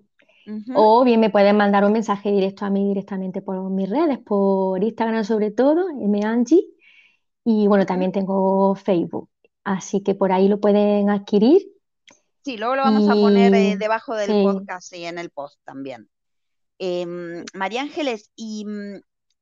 o 0.75 1.03
bien 1.03 1.19
me 1.19 1.29
pueden 1.29 1.57
mandar 1.57 1.85
un 1.85 1.93
mensaje 1.93 2.31
directo 2.31 2.65
a 2.65 2.69
mí 2.69 2.87
directamente 2.87 3.41
por 3.41 3.69
mis 3.69 3.89
redes, 3.89 4.19
por 4.19 4.83
Instagram 4.83 5.23
sobre 5.23 5.51
todo, 5.51 5.87
mangi, 5.93 6.73
y 7.43 7.67
bueno, 7.67 7.85
también 7.85 8.11
tengo 8.11 8.75
Facebook. 8.75 9.29
Así 9.63 10.01
que 10.01 10.15
por 10.15 10.31
ahí 10.31 10.47
lo 10.47 10.59
pueden 10.59 11.09
adquirir. 11.09 11.67
Sí, 12.43 12.57
luego 12.57 12.75
lo 12.75 12.83
vamos 12.83 13.07
a 13.07 13.13
poner 13.13 13.53
eh, 13.53 13.77
debajo 13.77 14.15
del 14.15 14.43
podcast 14.43 14.93
y 14.93 15.05
en 15.05 15.19
el 15.19 15.29
post 15.29 15.59
también. 15.63 16.09
Em, 16.79 17.45
María 17.53 17.81
Ángeles, 17.81 18.31
y 18.35 18.65
mm, 18.65 19.01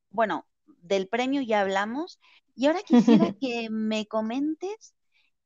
bueno, 0.09 0.45
del 0.81 1.07
premio 1.07 1.41
ya 1.41 1.61
hablamos, 1.61 2.19
y 2.55 2.67
ahora 2.67 2.81
quisiera 2.85 3.33
que 3.39 3.69
me 3.69 4.05
comentes 4.07 4.93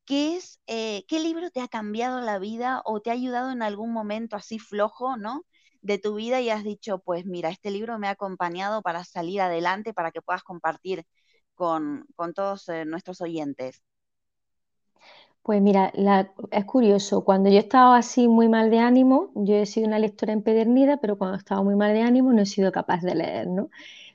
¿qué 0.04 0.36
es, 0.36 0.60
eh, 0.66 1.04
qué 1.08 1.20
libro 1.20 1.50
te 1.50 1.60
ha 1.60 1.68
cambiado 1.68 2.20
la 2.20 2.38
vida 2.38 2.82
o 2.84 3.00
te 3.00 3.10
ha 3.10 3.14
ayudado 3.14 3.50
en 3.50 3.62
algún 3.62 3.92
momento 3.92 4.36
así 4.36 4.58
flojo, 4.58 5.16
¿no? 5.16 5.44
De 5.82 5.98
tu 5.98 6.14
vida 6.14 6.40
y 6.40 6.50
has 6.50 6.64
dicho, 6.64 6.98
pues 6.98 7.26
mira, 7.26 7.50
este 7.50 7.70
libro 7.70 7.98
me 7.98 8.08
ha 8.08 8.10
acompañado 8.10 8.82
para 8.82 9.04
salir 9.04 9.40
adelante, 9.40 9.92
para 9.92 10.10
que 10.10 10.22
puedas 10.22 10.42
compartir 10.42 11.04
con, 11.54 12.06
todos 12.34 12.68
eh, 12.68 12.84
nuestros 12.84 13.20
oyentes. 13.20 13.82
Pues 15.42 15.60
mira, 15.60 15.92
es 16.50 16.64
curioso, 16.64 17.22
cuando 17.22 17.50
yo 17.50 17.58
estaba 17.58 17.98
así 17.98 18.28
muy 18.28 18.48
mal 18.48 18.70
de 18.70 18.78
ánimo, 18.78 19.30
yo 19.34 19.56
he 19.56 19.66
sido 19.66 19.86
una 19.86 19.98
lectora 19.98 20.32
empedernida, 20.32 20.96
pero 20.96 21.18
cuando 21.18 21.36
estaba 21.36 21.62
muy 21.62 21.76
mal 21.76 21.92
de 21.92 22.00
ánimo 22.00 22.32
no 22.32 22.40
he 22.40 22.46
sido 22.46 22.72
capaz 22.72 23.02
de 23.02 23.14
leer, 23.14 23.48
¿no? 23.48 23.68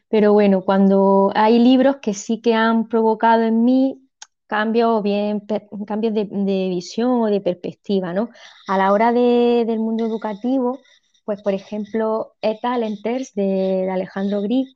Pero 0.09 0.33
bueno, 0.33 0.63
cuando 0.63 1.31
hay 1.35 1.59
libros 1.59 1.97
que 1.97 2.15
sí 2.15 2.41
que 2.41 2.55
han 2.55 2.87
provocado 2.89 3.43
en 3.43 3.63
mí 3.63 4.08
cambios 4.49 5.03
bien 5.03 5.43
cambios 5.85 6.13
de, 6.13 6.25
visión 6.69 7.11
o 7.21 7.27
de 7.27 7.39
perspectiva, 7.39 8.13
¿no? 8.13 8.29
A 8.67 8.77
la 8.77 8.91
hora 8.91 9.13
del 9.13 9.79
mundo 9.79 10.05
educativo, 10.07 10.79
pues 11.23 11.41
por 11.43 11.53
ejemplo, 11.53 12.33
E-Talenters 12.41 13.33
de, 13.35 13.43
de 13.85 13.91
Alejandro 13.91 14.41
Gris, 14.41 14.75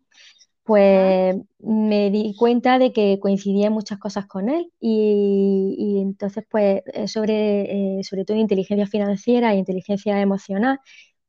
pues 0.64 1.36
me 1.60 2.12
di 2.12 2.36
cuenta 2.38 2.80
de 2.80 2.94
que 2.94 3.20
coincidía 3.20 3.68
en 3.68 3.74
muchas 3.74 4.00
cosas 4.00 4.28
con 4.28 4.50
él 4.50 4.72
y, 4.80 6.00
entonces 6.02 6.46
pues 6.50 6.84
sobre, 7.08 8.00
eh, 8.00 8.04
sobre 8.04 8.26
todo 8.26 8.38
inteligencia 8.38 8.88
financiera 8.88 9.54
e 9.54 9.58
inteligencia 9.58 10.22
emocional 10.22 10.80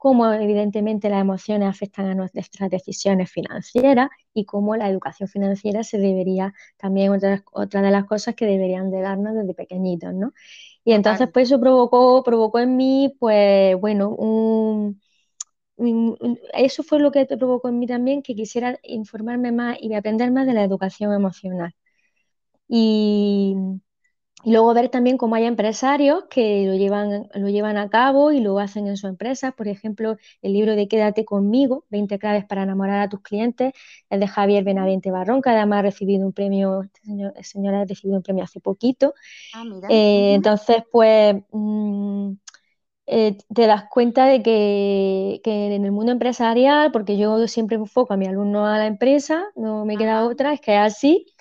cómo 0.05 0.31
evidentemente 0.31 1.09
las 1.09 1.23
emociones 1.23 1.67
afectan 1.67 2.05
a 2.05 2.15
nuestras 2.15 2.69
decisiones 2.69 3.31
financieras 3.31 4.11
y 4.35 4.45
cómo 4.45 4.77
la 4.77 4.91
educación 4.91 5.31
financiera 5.31 5.83
se 5.83 5.97
debería, 5.97 6.53
también 6.77 7.11
otra, 7.11 7.43
otra 7.53 7.81
de 7.81 7.91
las 7.91 8.05
cosas 8.05 8.35
que 8.35 8.45
deberían 8.45 8.91
de 8.91 9.01
darnos 9.01 9.35
desde 9.35 9.55
pequeñitos, 9.55 10.13
¿no? 10.13 10.35
Y 10.85 10.93
entonces 10.93 11.31
pues 11.33 11.49
eso 11.49 11.59
provocó, 11.59 12.23
provocó 12.23 12.59
en 12.59 12.77
mí, 12.77 13.17
pues 13.19 13.81
bueno, 13.81 14.15
eso 16.53 16.83
fue 16.83 16.99
lo 17.01 17.11
que 17.11 17.25
provocó 17.25 17.71
en 17.71 17.79
mí 17.79 17.87
también 17.87 18.23
que 18.23 18.35
quisiera 18.35 18.79
informarme 18.83 19.53
más 19.53 19.79
y 19.81 19.95
aprender 19.95 20.31
más 20.33 20.47
de 20.47 20.53
la 20.53 20.65
educación 20.65 21.15
emocional. 21.15 21.75
Y, 22.69 23.57
y 24.45 24.53
luego 24.53 24.75
ver 24.75 24.91
también 24.91 25.17
cómo 25.17 25.35
hay 25.37 25.45
empresarios 25.45 26.25
que 26.31 26.67
lo 26.67 26.75
llevan, 26.75 27.29
lo 27.35 27.49
llevan 27.49 27.79
a 27.79 27.89
cabo 27.89 28.31
y 28.33 28.41
lo 28.41 28.59
hacen 28.59 28.87
en 28.87 28.97
su 28.97 29.07
empresa. 29.07 29.53
Por 29.53 29.69
ejemplo, 29.69 30.17
el 30.43 30.53
libro 30.53 30.77
de 30.77 30.87
Quédate 30.87 31.25
conmigo, 31.25 31.85
20 31.89 32.19
claves 32.19 32.45
para 32.45 32.63
enamorar 32.65 33.01
a 33.01 33.09
tus 33.09 33.21
clientes, 33.21 33.73
es 34.11 34.21
de 34.21 34.27
Javier 34.29 34.63
Benavente 34.65 35.11
Barrón, 35.11 35.41
que 35.43 35.51
además 35.51 35.81
ha 35.81 35.83
recibido 35.83 36.27
un 36.27 36.33
premio, 36.33 36.83
este 36.83 37.01
señor, 37.43 37.75
ha 37.75 37.85
recibido 37.85 38.19
un 38.19 38.23
premio 38.23 38.45
hace 38.45 38.61
poquito. 38.61 39.15
Ah, 39.55 39.65
eh, 39.89 40.35
entonces, 40.35 40.85
pues 40.93 41.37
mm, 41.51 42.33
eh, 43.07 43.37
te 43.55 43.67
das 43.67 43.85
cuenta 43.91 44.27
de 44.27 44.43
que, 44.43 45.41
en 45.45 45.85
el 45.85 45.93
mundo 45.93 46.13
empresarial, 46.13 46.91
porque 46.93 47.19
yo 47.19 47.47
siempre 47.49 47.77
enfoco 47.77 48.15
a 48.15 48.17
mi 48.17 48.27
alumno 48.27 48.67
a 48.67 48.79
la 48.79 48.87
empresa, 48.87 49.45
no 49.57 49.85
me 49.85 49.97
queda 49.99 50.25
otra, 50.27 50.55
es 50.55 50.61
que 50.61 50.75
es 50.75 50.81
así 50.81 51.34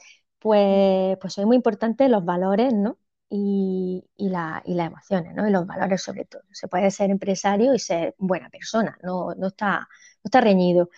pues, 0.44 1.18
pues 1.20 1.34
son 1.34 1.46
muy 1.46 1.56
importantes 1.56 2.10
los 2.10 2.26
valores, 2.26 2.74
¿no? 2.74 2.98
Y, 3.30 4.04
las 4.18 4.62
emociones, 4.66 5.34
¿no? 5.36 5.48
Y 5.48 5.52
los 5.52 5.66
valores 5.66 6.02
sobre 6.04 6.26
todo. 6.26 6.44
Se 6.52 6.68
puede 6.68 6.92
ser 6.92 7.10
empresario 7.12 7.74
y 7.74 7.80
ser 7.80 8.14
buena 8.18 8.50
persona, 8.50 8.98
no, 9.04 9.32
está, 9.48 9.88
está 10.24 10.42
reñido. 10.42 10.90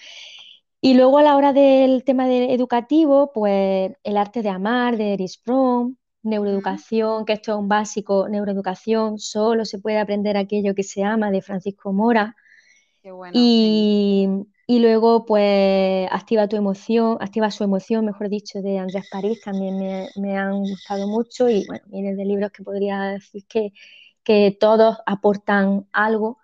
Y 0.82 0.96
luego 0.96 1.20
a 1.20 1.24
la 1.24 1.36
hora 1.36 1.54
del 1.54 2.04
tema 2.04 2.28
educativo, 2.28 3.32
pues 3.34 3.94
el 4.04 4.18
arte 4.18 4.42
de 4.42 4.50
amar 4.50 4.98
de 4.98 5.14
Eris 5.14 5.40
Fromm, 5.44 5.96
neuroeducación, 6.24 7.26
que 7.26 7.34
esto 7.34 7.54
es 7.54 7.58
un 7.60 7.68
básico, 7.68 8.28
neuroeducación, 8.30 9.20
solo 9.20 9.66
se 9.66 9.80
puede 9.80 10.00
aprender 10.00 10.38
aquello 10.38 10.76
que 10.76 10.84
se 10.84 11.04
ama 11.04 11.32
de 11.32 11.42
Francisco 11.42 11.94
Mora. 11.94 12.36
Qué 13.06 13.12
bueno, 13.12 13.38
y, 13.38 14.28
y 14.68 14.80
luego, 14.80 15.26
pues, 15.26 16.08
Activa 16.12 16.48
tu 16.48 16.56
emoción, 16.56 17.18
Activa 17.22 17.52
su 17.52 17.64
emoción, 17.64 18.06
mejor 18.06 18.30
dicho, 18.30 18.62
de 18.62 18.80
Andrés 18.80 19.06
París, 19.12 19.42
también 19.44 19.78
me, 20.16 20.38
han 20.38 20.62
gustado 20.62 21.08
mucho 21.08 21.50
y, 21.50 21.66
bueno, 21.68 21.86
vienen 21.88 22.18
de 22.18 22.26
libros 22.26 22.52
que 22.52 22.64
podría 22.64 23.02
decir 23.04 23.46
que, 23.48 23.74
que 24.24 24.58
todos 24.60 24.98
aportan 25.06 25.88
algo 25.92 26.40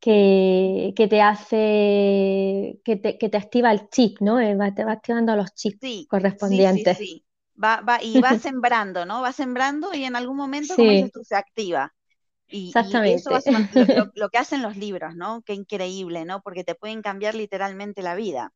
que, 0.00 0.94
te 0.96 1.22
hace, 1.22 2.80
que 2.84 2.96
te, 2.96 3.18
que 3.18 3.28
te, 3.28 3.36
activa 3.36 3.72
el 3.72 3.88
chip, 3.90 4.20
¿no? 4.20 4.40
Eh, 4.40 4.56
te 4.74 4.84
va 4.84 4.92
activando 4.92 5.36
los 5.36 5.54
chips 5.54 6.06
correspondientes. 6.08 6.98
Sí, 6.98 7.06
sí, 7.06 7.26
Va, 7.62 7.80
va, 7.82 8.02
y 8.02 8.18
va 8.20 8.34
sembrando, 8.36 9.04
¿no? 9.06 9.20
Va 9.22 9.32
sembrando 9.32 9.94
y 9.94 10.04
en 10.04 10.16
algún 10.16 10.36
momento, 10.36 10.76
como 10.76 10.90
dices 10.92 11.12
tú, 11.12 11.22
se 11.24 11.36
activa. 11.36 11.94
Y, 12.52 12.68
Exactamente. 12.68 13.14
eso 13.14 13.30
lo, 14.14 14.28
que 14.28 14.38
hacen 14.38 14.62
los 14.62 14.76
libros, 14.76 15.16
¿no? 15.16 15.42
Qué 15.42 15.54
increíble, 15.54 16.24
¿no? 16.24 16.42
Porque 16.42 16.64
te 16.64 16.74
pueden 16.74 17.02
cambiar 17.02 17.34
literalmente 17.34 18.02
la 18.02 18.14
vida. 18.14 18.52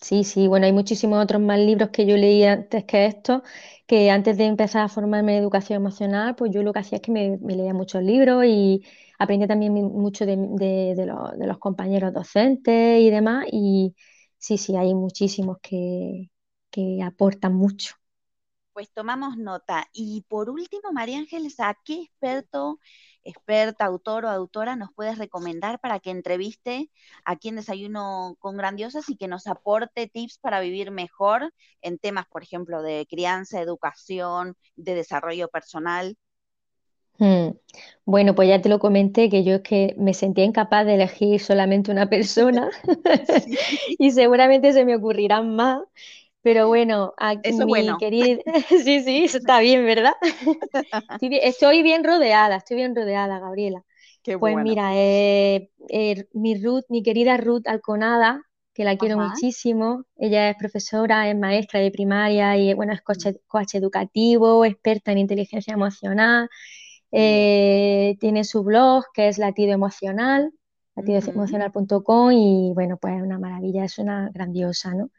Sí, 0.00 0.24
sí, 0.24 0.48
bueno, 0.48 0.64
hay 0.66 0.72
muchísimos 0.72 1.22
otros 1.22 1.42
más 1.42 1.58
libros 1.58 1.90
que 1.90 2.06
yo 2.06 2.16
leí 2.16 2.42
antes 2.44 2.84
que 2.84 3.04
estos, 3.04 3.42
que 3.86 4.10
antes 4.10 4.38
de 4.38 4.46
empezar 4.46 4.82
a 4.82 4.88
formarme 4.88 5.36
en 5.36 5.42
educación 5.42 5.76
emocional, 5.76 6.34
pues 6.36 6.52
yo 6.52 6.62
lo 6.62 6.72
que 6.72 6.78
hacía 6.78 6.96
es 6.96 7.02
que 7.02 7.12
me, 7.12 7.38
leía 7.46 7.74
muchos 7.74 8.02
libros 8.02 8.44
y 8.46 8.82
aprendí 9.18 9.46
también 9.46 9.74
mucho 9.74 10.24
de, 10.24 10.36
los, 11.46 11.58
compañeros 11.58 12.14
docentes 12.14 13.00
y 13.00 13.10
demás. 13.10 13.46
Y 13.52 13.94
sí, 14.38 14.56
sí, 14.56 14.74
hay 14.76 14.94
muchísimos 14.94 15.58
que, 15.62 16.30
que 16.70 17.02
aportan 17.02 17.54
mucho. 17.54 17.99
Pues 18.80 18.92
tomamos 18.94 19.36
nota. 19.36 19.86
Y 19.92 20.24
por 20.26 20.48
último, 20.48 20.90
María 20.90 21.18
Ángeles, 21.18 21.60
¿a 21.60 21.76
qué 21.84 22.00
experto, 22.00 22.80
experta, 23.22 23.84
autor 23.84 24.24
o 24.24 24.30
autora 24.30 24.74
nos 24.74 24.88
puedes 24.94 25.18
recomendar 25.18 25.80
para 25.80 26.00
que 26.00 26.08
entreviste 26.08 26.90
aquí 27.26 27.50
en 27.50 27.56
Desayuno 27.56 28.36
con 28.38 28.56
Grandiosas 28.56 29.10
y 29.10 29.18
que 29.18 29.28
nos 29.28 29.46
aporte 29.46 30.06
tips 30.06 30.38
para 30.38 30.60
vivir 30.60 30.92
mejor 30.92 31.52
en 31.82 31.98
temas, 31.98 32.24
por 32.28 32.42
ejemplo, 32.42 32.80
de 32.80 33.06
crianza, 33.06 33.60
educación, 33.60 34.56
de 34.76 34.94
desarrollo 34.94 35.48
personal? 35.48 36.16
Hmm. 37.18 37.50
Bueno, 38.06 38.34
pues 38.34 38.48
ya 38.48 38.62
te 38.62 38.70
lo 38.70 38.78
comenté 38.78 39.28
que 39.28 39.44
yo 39.44 39.56
es 39.56 39.60
que 39.60 39.94
me 39.98 40.14
sentía 40.14 40.44
incapaz 40.44 40.86
de 40.86 40.94
elegir 40.94 41.38
solamente 41.38 41.90
una 41.90 42.08
persona 42.08 42.70
y 43.98 44.10
seguramente 44.12 44.72
se 44.72 44.86
me 44.86 44.96
ocurrirán 44.96 45.54
más. 45.54 45.82
Pero 46.42 46.68
bueno, 46.68 47.12
aquí 47.18 47.52
mi 47.52 47.96
querida, 47.98 48.40
sí, 48.84 49.00
sí, 49.02 49.24
eso 49.24 49.38
está 49.38 49.60
bien, 49.60 49.84
¿verdad? 49.84 50.14
Estoy 51.20 51.82
bien, 51.82 52.04
rodeada, 52.04 52.56
estoy 52.56 52.76
bien 52.76 52.96
rodeada, 52.96 53.38
Gabriela. 53.38 53.84
pues 54.38 54.56
mira, 54.56 54.92
eh, 54.94 55.70
eh, 55.88 56.26
mi 56.32 56.62
Ruth, 56.62 56.84
mi 56.88 57.02
querida 57.02 57.36
Ruth 57.36 57.66
Alconada, 57.66 58.42
que 58.72 58.84
la 58.84 58.96
quiero 58.96 59.18
muchísimo, 59.18 60.04
ella 60.16 60.48
es 60.48 60.56
profesora, 60.56 61.28
es 61.28 61.36
maestra 61.36 61.80
de 61.80 61.90
primaria 61.90 62.56
y 62.56 62.72
bueno, 62.72 62.94
es 62.94 63.02
coach, 63.02 63.26
mm. 63.26 63.76
educativo, 63.76 64.64
experta 64.64 65.12
en 65.12 65.18
inteligencia 65.18 65.74
emocional, 65.74 66.48
eh, 67.12 68.16
tiene 68.20 68.44
su 68.44 68.62
blog 68.62 69.04
que 69.12 69.28
es 69.28 69.36
Latido 69.36 69.72
Emocional, 69.72 70.52
latidoemocional.com 70.94 72.32
y 72.32 72.72
bueno, 72.72 72.96
pues 72.96 73.20
una 73.20 73.38
maravilla, 73.38 73.84
es 73.84 73.98
una 73.98 74.30
grandiosa, 74.32 74.94
¿no? 74.94 75.10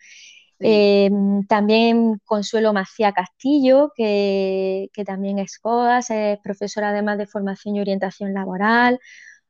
Em, 0.63 1.45
también 1.47 2.19
Consuelo 2.25 2.73
Macía 2.73 3.11
Castillo, 3.13 3.91
que, 3.95 4.89
también 5.05 5.39
es 5.39 5.57
COAS, 5.59 6.09
es 6.11 6.39
profesora 6.43 6.89
además 6.89 7.17
de 7.17 7.27
formación 7.27 7.75
y 7.75 7.81
orientación 7.81 8.33
laboral, 8.33 8.99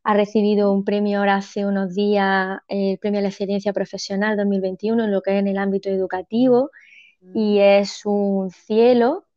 ha 0.03 0.13
recibido 0.13 0.71
un 0.73 0.83
premio 0.83 1.19
ahora 1.19 1.35
hace 1.37 1.65
unos 1.65 1.93
días, 1.93 2.59
el 2.67 2.97
premio 2.99 3.19
a 3.19 3.23
la 3.23 3.29
excelencia 3.29 3.73
profesional 3.73 4.37
2021 4.37 5.03
en 5.03 5.11
lo 5.11 5.21
que 5.21 5.31
es 5.31 5.39
en 5.39 5.47
el 5.47 5.57
ámbito 5.57 5.89
educativo 5.89 6.71
y 7.33 7.59
mm. 7.59 7.61
es 7.61 8.05
un 8.05 8.49
cielo. 8.51 9.27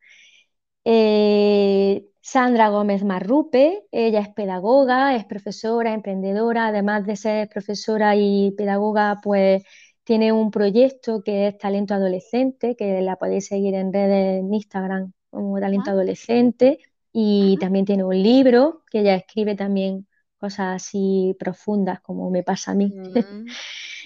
Eh, 0.84 2.06
Sandra 2.20 2.70
Gómez 2.70 3.04
Marrupe, 3.04 3.84
ella 3.92 4.20
es 4.20 4.28
pedagoga, 4.30 5.14
es 5.14 5.26
profesora, 5.26 5.92
emprendedora, 5.92 6.68
además 6.68 7.04
de 7.06 7.16
ser 7.16 7.48
profesora 7.50 8.16
y 8.16 8.52
pedagoga, 8.52 9.20
pues 9.22 9.62
tiene 10.04 10.32
un 10.32 10.50
proyecto 10.50 11.22
que 11.22 11.48
es 11.48 11.58
Talento 11.58 11.94
Adolescente, 11.94 12.76
que 12.76 13.00
la 13.00 13.16
podéis 13.16 13.46
seguir 13.46 13.74
en 13.74 13.92
redes 13.92 14.40
en 14.40 14.52
Instagram 14.52 15.12
como 15.30 15.58
Talento 15.58 15.90
Adolescente. 15.90 16.78
Y 17.12 17.56
también 17.58 17.84
tiene 17.84 18.04
un 18.04 18.22
libro 18.22 18.82
que 18.90 19.00
ella 19.00 19.14
escribe 19.14 19.54
también 19.54 20.06
cosas 20.36 20.76
así 20.82 21.34
profundas 21.38 22.00
como 22.00 22.30
me 22.30 22.42
pasa 22.42 22.72
a 22.72 22.74
mí. 22.74 22.92
Mm. 22.94 23.46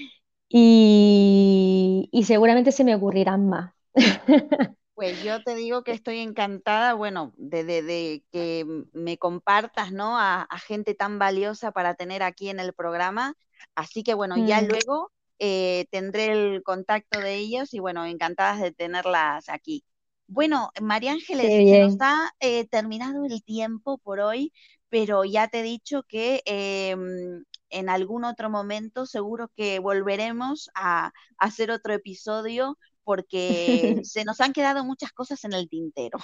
y, 0.49 2.25
seguramente 2.25 2.71
se 2.71 2.85
me 2.85 2.95
ocurrirán 2.95 3.49
más. 3.49 3.73
Pues 4.95 5.23
yo 5.23 5.41
te 5.45 5.55
digo 5.55 5.85
que 5.85 5.93
estoy 5.93 6.19
encantada, 6.19 6.93
bueno, 6.95 7.33
de, 7.37 8.25
que 8.33 8.67
me 8.93 9.17
compartas, 9.17 9.93
¿no? 9.93 10.19
A, 10.19 10.49
gente 10.67 10.97
tan 10.97 11.21
valiosa 11.21 11.71
para 11.71 11.95
tener 11.95 12.25
aquí 12.25 12.49
en 12.49 12.59
el 12.59 12.73
programa. 12.73 13.35
Así 13.77 14.03
que 14.03 14.15
bueno, 14.15 14.37
ya 14.37 14.61
mm. 14.61 14.67
luego 14.67 15.13
eh, 15.39 15.87
tendré 15.91 16.27
el 16.33 16.63
contacto 16.63 17.21
de 17.21 17.37
ellos 17.37 17.75
y 17.75 17.79
bueno, 17.81 18.05
encantadas 18.05 18.61
de 18.61 18.73
tenerlas 18.73 19.49
aquí. 19.49 19.85
Bueno, 20.27 20.71
María 20.83 21.13
Ángeles, 21.13 21.47
se 21.47 21.81
nos 21.81 21.97
ha 22.01 22.31
eh, 22.41 22.67
terminado 22.67 23.25
el 23.25 23.43
tiempo 23.43 23.99
por 23.99 24.21
hoy, 24.21 24.53
pero 24.91 25.25
ya 25.25 25.49
te 25.49 25.61
he 25.61 25.63
dicho 25.63 26.03
que 26.03 26.43
em, 26.45 27.45
en 27.71 27.89
algún 27.89 28.25
otro 28.25 28.51
momento 28.51 29.07
seguro 29.07 29.51
que 29.57 29.79
volveremos 29.79 30.71
a, 30.75 31.13
hacer 31.39 31.71
otro 31.71 31.95
episodio 31.95 32.79
porque 33.09 34.03
se 34.05 34.23
nos 34.27 34.39
han 34.43 34.53
quedado 34.53 34.85
muchas 34.85 35.13
cosas 35.13 35.43
en 35.47 35.55
el 35.55 35.67
tintero. 35.67 36.19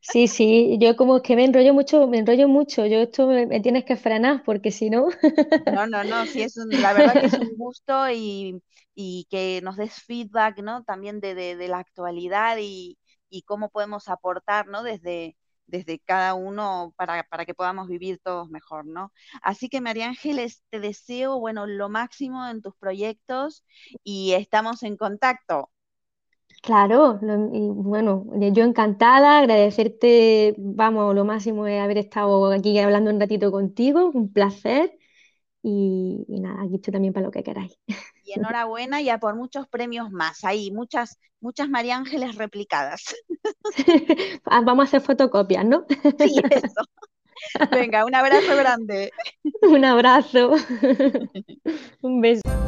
Sí, 0.00 0.28
sí, 0.28 0.78
yo 0.80 0.96
como 0.96 1.20
que 1.20 1.36
me 1.36 1.44
enrollo 1.44 1.74
mucho, 1.74 2.06
me 2.08 2.16
enrollo 2.16 2.48
mucho, 2.48 2.86
yo 2.86 3.00
esto 3.00 3.26
me, 3.26 3.60
tienes 3.60 3.84
que 3.84 3.96
frenar 3.96 4.42
porque 4.42 4.70
si 4.70 4.88
no... 4.88 5.08
No, 5.74 5.86
no, 5.86 6.04
no, 6.04 6.24
sí, 6.24 6.40
es 6.40 6.56
la 6.56 6.94
verdad 6.94 7.20
que 7.20 7.26
es 7.26 7.34
un 7.34 7.54
gusto 7.58 8.10
y, 8.10 8.62
que 9.28 9.60
nos 9.62 9.76
des 9.76 9.92
feedback, 9.92 10.60
¿no? 10.60 10.84
También 10.84 11.20
de, 11.20 11.54
la 11.68 11.80
actualidad 11.80 12.56
y, 12.58 12.96
cómo 13.44 13.68
podemos 13.68 14.08
aportar, 14.08 14.68
¿no? 14.68 14.82
Desde, 14.82 15.36
desde 15.66 15.98
cada 15.98 16.32
uno 16.32 16.94
para, 16.96 17.24
para, 17.24 17.44
que 17.44 17.52
podamos 17.52 17.88
vivir 17.88 18.20
todos 18.24 18.48
mejor, 18.48 18.86
¿no? 18.86 19.12
Así 19.42 19.68
que 19.68 19.82
María 19.82 20.06
Ángeles, 20.06 20.62
te 20.70 20.80
deseo, 20.80 21.38
bueno, 21.38 21.66
lo 21.66 21.90
máximo 21.90 22.48
en 22.48 22.62
tus 22.62 22.74
proyectos 22.76 23.64
y 24.02 24.32
estamos 24.32 24.82
en 24.82 24.96
contacto. 24.96 25.70
Claro, 26.62 27.20
y 27.52 27.68
bueno, 27.68 28.26
yo 28.52 28.64
encantada, 28.64 29.38
agradecerte, 29.38 30.54
vamos, 30.58 31.14
lo 31.14 31.24
máximo 31.24 31.66
es 31.66 31.80
haber 31.80 31.98
estado 31.98 32.50
aquí 32.52 32.78
hablando 32.78 33.10
un 33.10 33.20
ratito 33.20 33.52
contigo, 33.52 34.10
un 34.12 34.32
placer. 34.32 34.98
Y, 35.62 36.24
nada, 36.28 36.62
aquí 36.62 36.76
estoy 36.76 36.92
también 36.92 37.12
para 37.12 37.26
lo 37.26 37.32
que 37.32 37.42
queráis. 37.42 37.78
Y 38.24 38.32
enhorabuena 38.32 39.00
y 39.00 39.08
a 39.08 39.18
por 39.18 39.36
muchos 39.36 39.68
premios 39.68 40.10
más. 40.10 40.44
Ahí, 40.44 40.70
muchas, 40.70 41.18
muchas 41.40 41.68
María 41.68 41.96
Ángeles 41.96 42.36
replicadas. 42.36 43.14
Ah, 44.44 44.60
vamos 44.60 44.84
a 44.84 44.88
hacer 44.88 45.00
fotocopias, 45.00 45.64
¿no? 45.64 45.84
Sí, 46.18 46.40
eso. 46.50 46.82
Venga, 47.70 48.04
un 48.04 48.14
abrazo 48.14 48.56
grande. 48.56 49.12
Un 49.62 49.84
abrazo. 49.84 50.54
Un 52.02 52.20
beso. 52.20 52.65